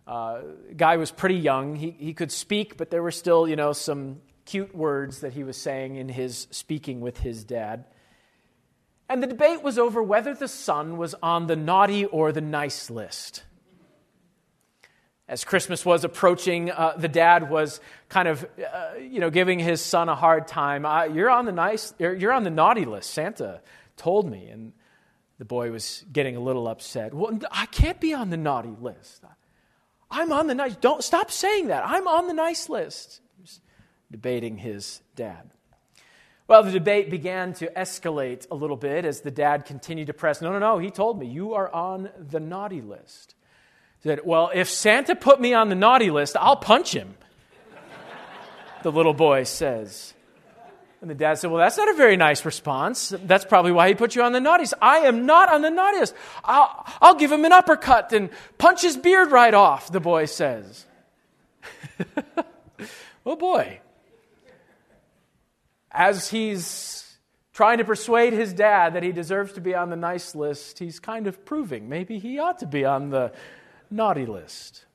[0.07, 0.41] uh,
[0.75, 1.75] guy was pretty young.
[1.75, 5.43] He, he could speak, but there were still, you know, some cute words that he
[5.43, 7.85] was saying in his speaking with his dad.
[9.07, 12.89] And the debate was over whether the son was on the naughty or the nice
[12.89, 13.43] list.
[15.27, 17.79] As Christmas was approaching, uh, the dad was
[18.09, 20.83] kind of, uh, you know, giving his son a hard time.
[21.15, 23.11] You're on the nice, you're on the naughty list.
[23.11, 23.61] Santa
[23.95, 24.73] told me, and
[25.37, 27.13] the boy was getting a little upset.
[27.13, 29.23] Well, I can't be on the naughty list.
[30.11, 30.75] I'm on the nice.
[30.75, 31.83] Don't stop saying that.
[31.85, 33.21] I'm on the nice list.
[34.11, 35.49] debating his dad.
[36.47, 40.41] Well, the debate began to escalate a little bit as the dad continued to press.
[40.41, 40.79] No, no, no.
[40.79, 43.35] He told me you are on the naughty list
[44.03, 47.15] said, Well, if Santa put me on the naughty list, I'll punch him.
[48.83, 50.13] the little boy says.
[51.01, 53.13] And the dad said, Well, that's not a very nice response.
[53.23, 54.75] That's probably why he put you on the naughty list.
[54.81, 56.13] I am not on the naughty list.
[56.43, 58.29] I'll, I'll give him an uppercut and
[58.59, 60.85] punch his beard right off, the boy says.
[63.25, 63.79] oh boy.
[65.91, 67.17] As he's
[67.51, 70.99] trying to persuade his dad that he deserves to be on the nice list, he's
[70.99, 73.33] kind of proving maybe he ought to be on the
[73.89, 74.85] naughty list.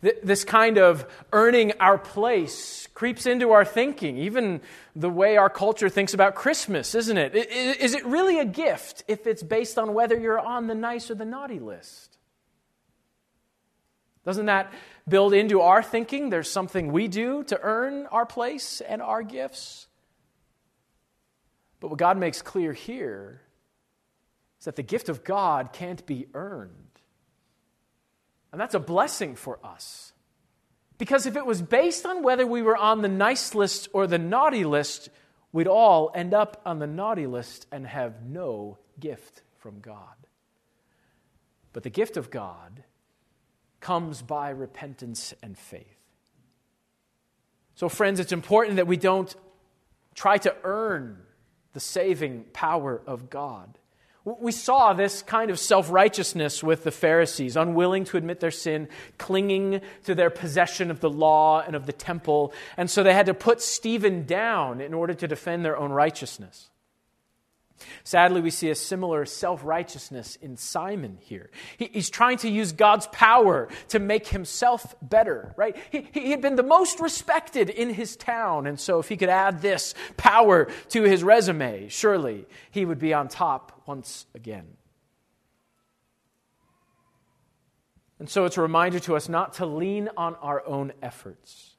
[0.00, 4.62] This kind of earning our place creeps into our thinking, even
[4.96, 7.34] the way our culture thinks about Christmas, isn't it?
[7.34, 11.14] Is it really a gift if it's based on whether you're on the nice or
[11.14, 12.16] the naughty list?
[14.24, 14.72] Doesn't that
[15.08, 19.86] build into our thinking there's something we do to earn our place and our gifts?
[21.80, 23.40] But what God makes clear here
[24.58, 26.89] is that the gift of God can't be earned.
[28.52, 30.12] And that's a blessing for us.
[30.98, 34.18] Because if it was based on whether we were on the nice list or the
[34.18, 35.08] naughty list,
[35.52, 40.04] we'd all end up on the naughty list and have no gift from God.
[41.72, 42.84] But the gift of God
[43.80, 45.86] comes by repentance and faith.
[47.76, 49.34] So, friends, it's important that we don't
[50.14, 51.22] try to earn
[51.72, 53.78] the saving power of God.
[54.38, 58.88] We saw this kind of self righteousness with the Pharisees, unwilling to admit their sin,
[59.18, 62.52] clinging to their possession of the law and of the temple.
[62.76, 66.70] And so they had to put Stephen down in order to defend their own righteousness.
[68.04, 71.50] Sadly, we see a similar self righteousness in Simon here.
[71.76, 75.76] He, he's trying to use God's power to make himself better, right?
[75.90, 79.28] He, he had been the most respected in his town, and so if he could
[79.28, 84.66] add this power to his resume, surely he would be on top once again.
[88.18, 91.76] And so it's a reminder to us not to lean on our own efforts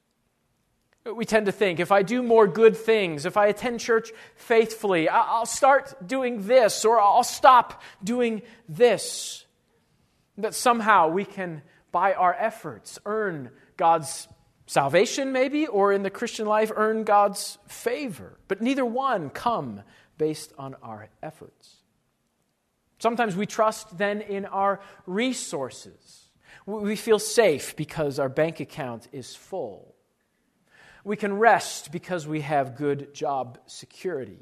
[1.04, 5.08] we tend to think if I do more good things, if I attend church faithfully,
[5.08, 9.44] I'll start doing this or I'll stop doing this.
[10.38, 14.28] That somehow we can, by our efforts, earn God's
[14.66, 18.38] salvation, maybe, or in the Christian life, earn God's favor.
[18.48, 19.82] But neither one come
[20.18, 21.76] based on our efforts.
[22.98, 26.28] Sometimes we trust then in our resources.
[26.64, 29.91] We feel safe because our bank account is full.
[31.04, 34.38] We can rest because we have good job security.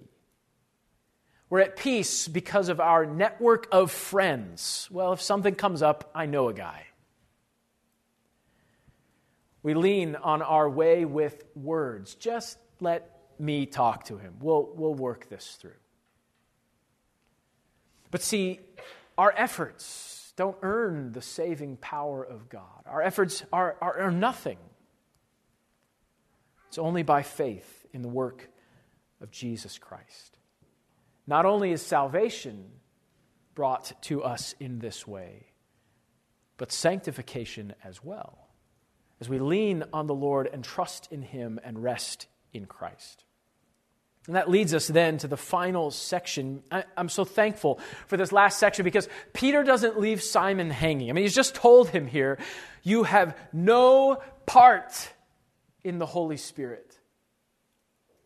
[1.48, 4.88] We're at peace because of our network of friends.
[4.90, 6.86] Well, if something comes up, I know a guy.
[9.62, 12.14] We lean on our way with words.
[12.14, 14.34] Just let me talk to him.
[14.40, 15.72] We'll, we'll work this through.
[18.10, 18.60] But see,
[19.18, 22.84] our efforts don't earn the saving power of God.
[22.86, 24.58] Our efforts are, are, are nothing.
[26.70, 28.48] It's only by faith in the work
[29.20, 30.38] of Jesus Christ.
[31.26, 32.64] Not only is salvation
[33.56, 35.46] brought to us in this way,
[36.58, 38.46] but sanctification as well,
[39.20, 43.24] as we lean on the Lord and trust in Him and rest in Christ.
[44.28, 46.62] And that leads us then to the final section.
[46.70, 51.10] I, am so thankful for this last section because Peter doesn't leave Simon hanging.
[51.10, 52.38] I mean, he's just told him here,
[52.84, 55.12] you have no part
[55.84, 56.98] in the Holy Spirit.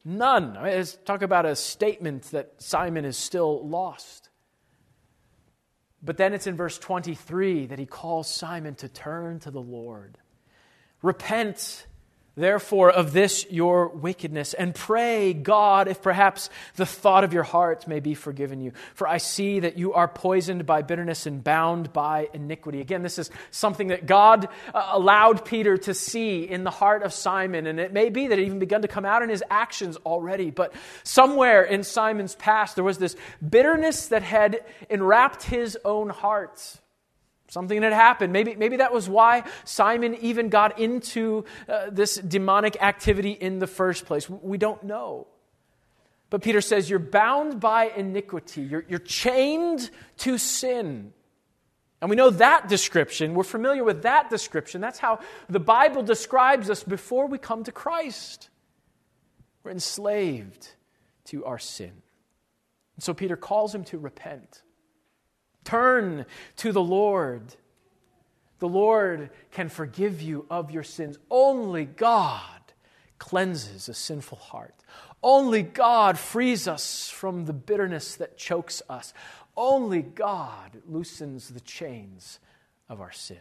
[0.05, 0.57] None.
[0.57, 4.29] I mean, let's talk about a statement that Simon is still lost.
[6.03, 10.19] But then it's in verse 23 that he calls Simon to turn to the Lord.
[11.01, 11.87] Repent
[12.37, 17.87] therefore of this your wickedness and pray god if perhaps the thought of your heart
[17.87, 18.72] may be forgiven you.
[18.95, 22.80] For i see that you are poisoned by bitterness and bound by iniquity.
[22.80, 27.12] Again this is something that god uh, allowed peter to see in the heart of
[27.12, 29.97] simon and it may be that it even begun to come out in his actions
[29.99, 30.51] already.
[30.51, 30.72] But
[31.03, 33.16] somewhere in simon's past there was this
[33.47, 36.80] bitterness that had enwrapped his own heart
[37.55, 38.33] Something had happened.
[38.33, 43.69] Maybe, maybe that was why Simon even got into uh, this demonic activity in the
[43.69, 44.29] first place.
[44.29, 45.29] We don't know.
[46.31, 51.13] But Peter says, You're bound by iniquity, you're, you're chained to sin.
[52.01, 53.35] And we know that description.
[53.35, 54.81] We're familiar with that description.
[54.81, 58.51] That's how the Bible describes us before we come to Christ.
[59.63, 60.71] We're enslaved
[61.27, 61.93] to our sin.
[62.97, 64.65] And so Peter calls him to repent.
[65.65, 67.57] Turn to the Lord.
[68.59, 71.19] The Lord can forgive you of your sins.
[71.31, 72.51] Only God
[73.19, 74.75] cleanses a sinful heart.
[75.23, 79.15] Only God frees us from the bitterness that chokes us.
[79.57, 82.41] Only God loosens the chains
[82.89, 83.39] of our sin.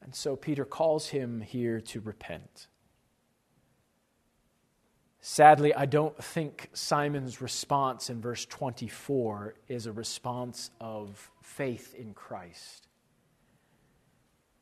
[0.00, 2.68] And so Peter calls him here to repent.
[5.30, 12.14] Sadly, I don't think Simon's response in verse 24 is a response of faith in
[12.14, 12.88] Christ.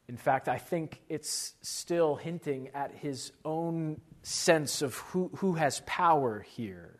[0.08, 5.82] In fact, I think it's still hinting at his own sense of who, who has
[5.86, 6.96] power here.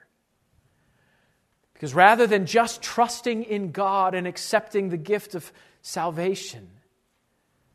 [1.75, 5.53] Because rather than just trusting in God and accepting the gift of
[5.83, 6.71] salvation,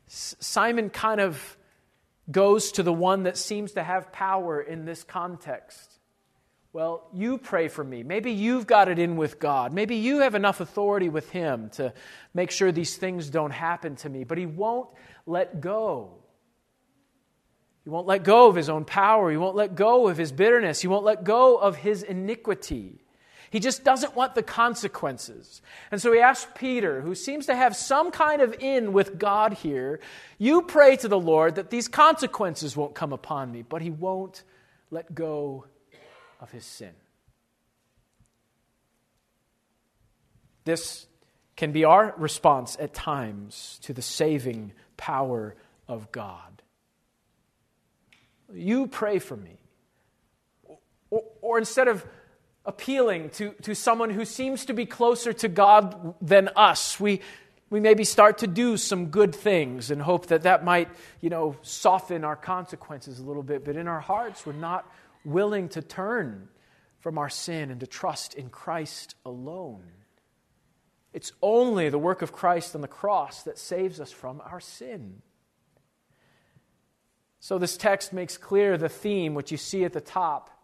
[0.08, 1.58] Simon kind of
[2.32, 6.00] goes to the one that seems to have power in this context.
[6.74, 8.02] Well, you pray for me.
[8.04, 9.74] Maybe you've got it in with God.
[9.74, 11.94] Maybe you have enough authority with Him to
[12.34, 14.24] make sure these things don't happen to me.
[14.24, 14.90] But He won't
[15.26, 16.14] let go.
[17.84, 19.30] He won't let go of His own power.
[19.30, 20.80] He won't let go of His bitterness.
[20.80, 23.04] He won't let go of His iniquity.
[23.52, 25.62] He just doesn't want the consequences.
[25.92, 29.54] And so he asks Peter, who seems to have some kind of in with God
[29.54, 30.00] here,
[30.38, 34.44] You pray to the Lord that these consequences won't come upon me, but he won't
[34.90, 35.66] let go
[36.40, 36.94] of his sin.
[40.64, 41.08] This
[41.58, 45.56] can be our response at times to the saving power
[45.90, 46.62] of God.
[48.54, 49.60] You pray for me.
[51.10, 52.06] Or, or instead of
[52.66, 57.00] appealing to, to someone who seems to be closer to God than us.
[57.00, 57.22] We,
[57.70, 60.90] we maybe start to do some good things and hope that that might,
[61.22, 63.66] you know, soften our consequences a little bit.
[63.66, 64.86] But in our hearts, we're not
[65.26, 66.50] willing to turn
[67.00, 69.84] from our sin and to trust in Christ alone.
[71.14, 75.22] It's only the work of Christ on the cross that saves us from our sin.
[77.40, 80.61] So, this text makes clear the theme, which you see at the top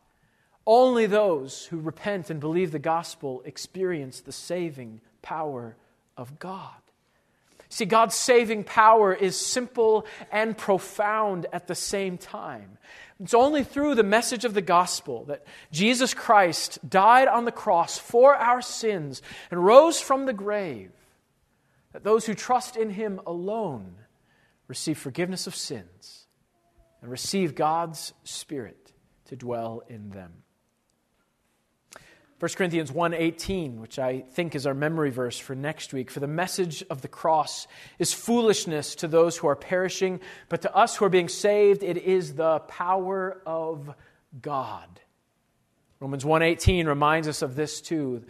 [0.68, 5.78] only those who repent and believe the gospel experience the saving power
[6.18, 6.76] of God.
[7.70, 12.78] See, God's saving power is simple and profound at the same time.
[13.20, 17.97] It's only through the message of the gospel that Jesus Christ died on the cross
[17.97, 20.91] for our sins and rose from the grave
[21.93, 23.95] that those who trust in him alone
[24.68, 26.28] receive forgiveness of sins
[27.01, 28.93] and receive God's Spirit
[29.26, 30.43] to dwell in them.
[32.39, 36.27] 1 Corinthians 1:18, which I think is our memory verse for next week, for the
[36.27, 37.65] message of the cross
[37.97, 41.97] is foolishness to those who are perishing, but to us who are being saved it
[41.97, 43.91] is the power of
[44.39, 45.01] God.
[45.99, 48.23] Romans 1:18 reminds us of this too.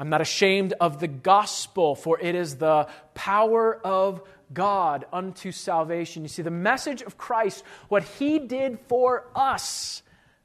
[0.00, 4.20] I'm not ashamed of the gospel, for it is the power of
[4.52, 6.24] God unto salvation.
[6.24, 10.02] You see, the message of Christ, what he did for us,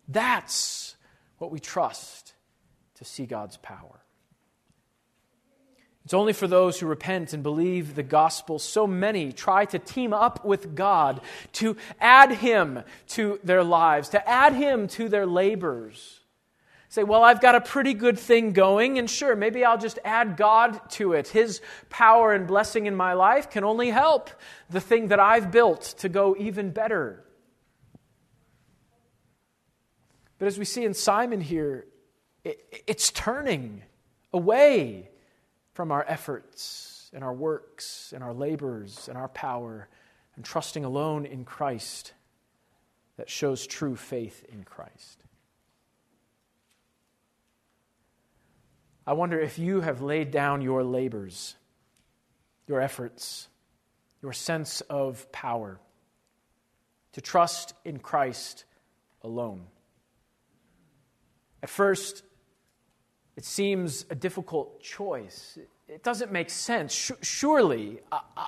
[0.08, 0.96] that's
[1.40, 2.29] what we trust
[3.00, 4.04] to see God's power.
[6.06, 8.60] It's only for those who repent and believe the gospel.
[8.60, 11.22] So many try to team up with God
[11.54, 16.20] to add Him to their lives, to add Him to their labors.
[16.90, 20.36] Say, well, I've got a pretty good thing going, and sure, maybe I'll just add
[20.36, 21.28] God to it.
[21.28, 24.32] His power and blessing in my life can only help
[24.72, 27.24] the thing that I've built to go even better.
[30.40, 31.86] But as we see in Simon here,
[32.44, 33.84] it's turning
[34.34, 35.10] away
[35.74, 39.88] from our efforts and our works and our labors and our power
[40.36, 42.14] and trusting alone in Christ
[43.18, 45.24] that shows true faith in Christ.
[49.06, 51.56] I wonder if you have laid down your labors,
[52.68, 53.48] your efforts,
[54.22, 55.80] your sense of power
[57.14, 58.66] to trust in Christ
[59.24, 59.66] alone.
[61.64, 62.24] At first,
[63.40, 65.58] it seems a difficult choice.
[65.88, 67.14] It doesn't make sense.
[67.22, 68.02] Surely,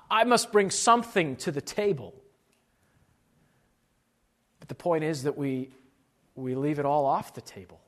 [0.09, 2.13] I must bring something to the table.
[4.59, 5.69] But the point is that we,
[6.35, 7.79] we leave it all off the table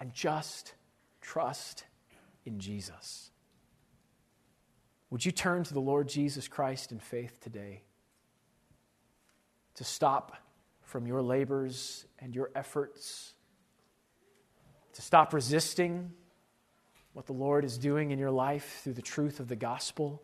[0.00, 0.74] and just
[1.20, 1.84] trust
[2.44, 3.30] in Jesus.
[5.10, 7.82] Would you turn to the Lord Jesus Christ in faith today?
[9.76, 10.36] To stop
[10.82, 13.34] from your labors and your efforts
[15.00, 16.12] to stop resisting
[17.14, 20.22] what the Lord is doing in your life through the truth of the gospel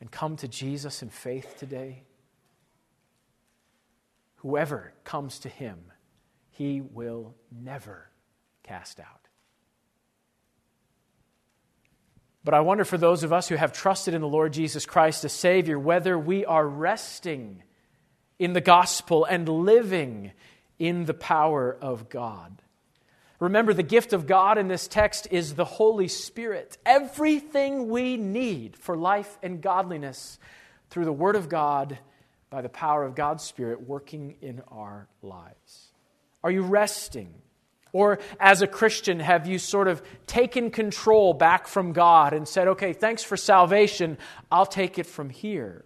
[0.00, 2.04] and come to Jesus in faith today?
[4.36, 5.80] Whoever comes to him,
[6.50, 8.08] he will never
[8.62, 9.26] cast out.
[12.44, 15.24] But I wonder for those of us who have trusted in the Lord Jesus Christ
[15.24, 17.64] as Savior, whether we are resting
[18.38, 20.30] in the gospel and living
[20.78, 22.62] in the power of God.
[23.40, 26.76] Remember, the gift of God in this text is the Holy Spirit.
[26.84, 30.38] Everything we need for life and godliness
[30.90, 31.98] through the Word of God
[32.50, 35.92] by the power of God's Spirit working in our lives.
[36.42, 37.32] Are you resting?
[37.92, 42.68] Or, as a Christian, have you sort of taken control back from God and said,
[42.68, 44.18] okay, thanks for salvation,
[44.50, 45.84] I'll take it from here?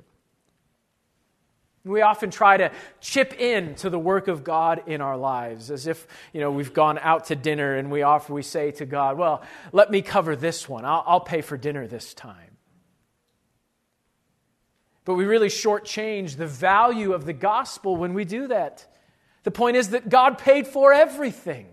[1.85, 2.71] We often try to
[3.01, 6.73] chip in to the work of God in our lives as if, you know, we've
[6.73, 10.37] gone out to dinner and we offer, we say to God, well, let me cover
[10.37, 10.85] this one.
[10.85, 12.57] I'll, I'll pay for dinner this time.
[15.05, 18.87] But we really shortchange the value of the gospel when we do that.
[19.43, 21.67] The point is that God paid for everything.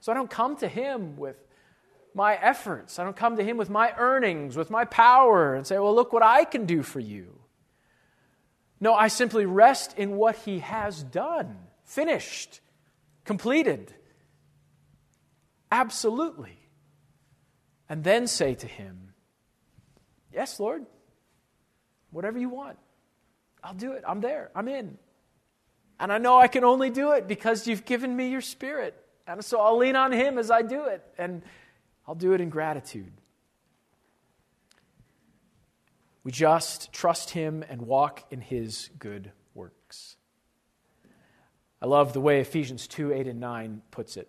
[0.00, 1.36] So I don't come to Him with
[2.14, 2.98] my efforts.
[2.98, 6.12] I don't come to Him with my earnings, with my power, and say, well, look
[6.12, 7.37] what I can do for you.
[8.80, 12.60] No, I simply rest in what he has done, finished,
[13.24, 13.92] completed.
[15.70, 16.56] Absolutely.
[17.88, 19.14] And then say to him,
[20.32, 20.84] Yes, Lord,
[22.10, 22.78] whatever you want,
[23.64, 24.04] I'll do it.
[24.06, 24.50] I'm there.
[24.54, 24.98] I'm in.
[25.98, 28.94] And I know I can only do it because you've given me your spirit.
[29.26, 31.04] And so I'll lean on him as I do it.
[31.18, 31.42] And
[32.06, 33.12] I'll do it in gratitude.
[36.28, 40.18] We just trust Him and walk in His good works.
[41.80, 44.28] I love the way Ephesians 2 8 and 9 puts it.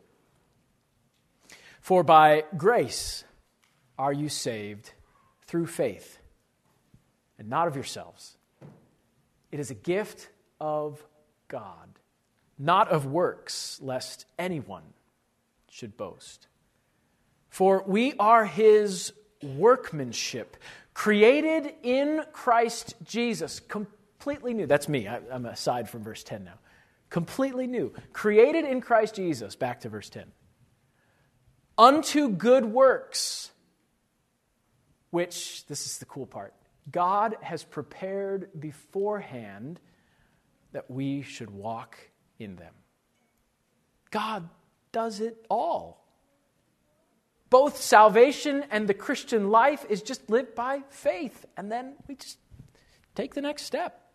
[1.82, 3.26] For by grace
[3.98, 4.94] are you saved
[5.46, 6.20] through faith,
[7.38, 8.38] and not of yourselves.
[9.52, 10.30] It is a gift
[10.62, 11.06] of
[11.50, 12.00] God,
[12.58, 14.94] not of works, lest anyone
[15.70, 16.48] should boast.
[17.50, 19.12] For we are His
[19.44, 20.56] workmanship
[21.00, 24.68] created in Christ Jesus, completely new.
[24.68, 25.08] That's me.
[25.08, 26.60] I, am aside from verse 10 now.
[27.10, 27.94] Completely new.
[28.12, 30.26] Created in Christ Jesus, back to verse 10.
[31.78, 33.52] Unto good works,
[35.12, 36.54] which, this is the cool part,
[36.92, 39.80] God has prepared beforehand
[40.74, 41.98] that we should walk
[42.40, 42.74] in them.
[44.12, 44.50] God
[44.92, 45.99] does it all.
[47.50, 51.46] Both salvation and the Christian life is just lived by faith.
[51.58, 52.38] And then we just
[53.16, 54.10] take the next step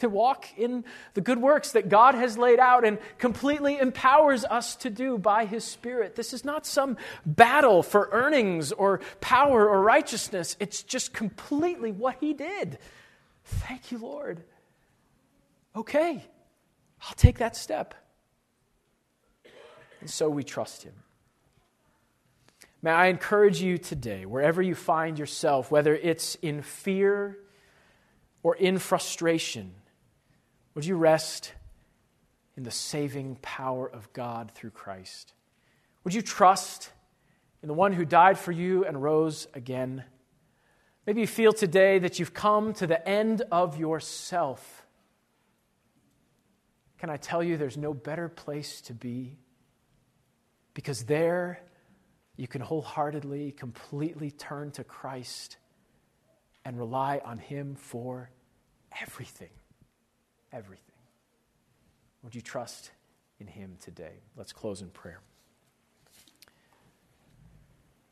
[0.00, 4.76] to walk in the good works that God has laid out and completely empowers us
[4.76, 6.16] to do by His Spirit.
[6.16, 12.16] This is not some battle for earnings or power or righteousness, it's just completely what
[12.20, 12.78] He did.
[13.44, 14.42] Thank you, Lord.
[15.76, 16.24] Okay,
[17.02, 17.94] I'll take that step.
[20.00, 20.94] And so we trust him.
[22.82, 27.36] May I encourage you today, wherever you find yourself, whether it's in fear
[28.42, 29.72] or in frustration,
[30.74, 31.52] would you rest
[32.56, 35.34] in the saving power of God through Christ?
[36.04, 36.90] Would you trust
[37.62, 40.04] in the one who died for you and rose again?
[41.06, 44.86] Maybe you feel today that you've come to the end of yourself.
[46.98, 49.36] Can I tell you there's no better place to be?
[50.72, 51.60] Because there
[52.40, 55.58] you can wholeheartedly, completely turn to Christ
[56.64, 58.30] and rely on Him for
[58.98, 59.50] everything.
[60.50, 60.94] Everything.
[62.22, 62.92] Would you trust
[63.40, 64.22] in Him today?
[64.36, 65.20] Let's close in prayer.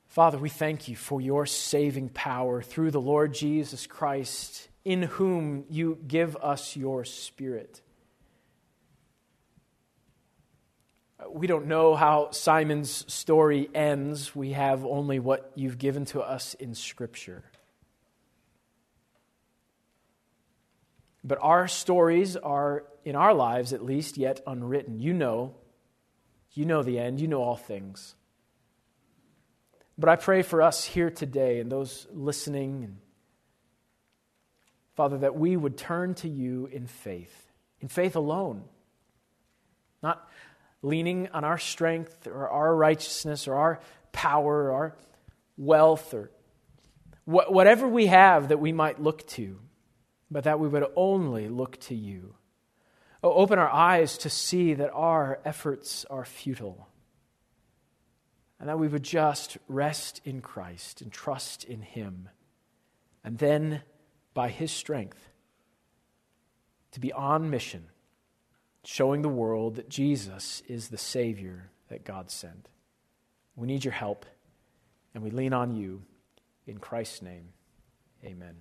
[0.09, 5.65] Father, we thank you for your saving power through the Lord Jesus Christ, in whom
[5.71, 7.81] you give us your Spirit.
[11.31, 14.37] We don't know how Simon's story ends.
[14.37, 17.43] We have only what you've given to us in Scripture.
[21.25, 25.01] But our stories are, in our lives at least, yet unwritten.
[25.01, 25.55] You know.
[26.53, 27.21] You know the end.
[27.21, 28.15] You know all things.
[29.99, 32.99] But I pray for us here today and those listening, and
[34.95, 37.51] Father, that we would turn to you in faith,
[37.81, 38.63] in faith alone,
[40.01, 40.29] not
[40.83, 43.81] leaning on our strength or our righteousness or our
[44.13, 44.97] power or our
[45.57, 46.31] wealth or
[47.25, 49.59] whatever we have that we might look to,
[50.31, 52.35] but that we would only look to you.
[53.23, 56.89] Oh, open our eyes to see that our efforts are futile
[58.61, 62.29] and that we would just rest in Christ and trust in Him.
[63.23, 63.83] And then,
[64.35, 65.29] by His strength,
[66.93, 67.89] to be on mission,
[68.85, 72.69] showing the world that Jesus is the Savior that God sent.
[73.57, 74.25] We need your help,
[75.15, 76.03] and we lean on you.
[76.67, 77.49] In Christ's name,
[78.25, 78.57] amen.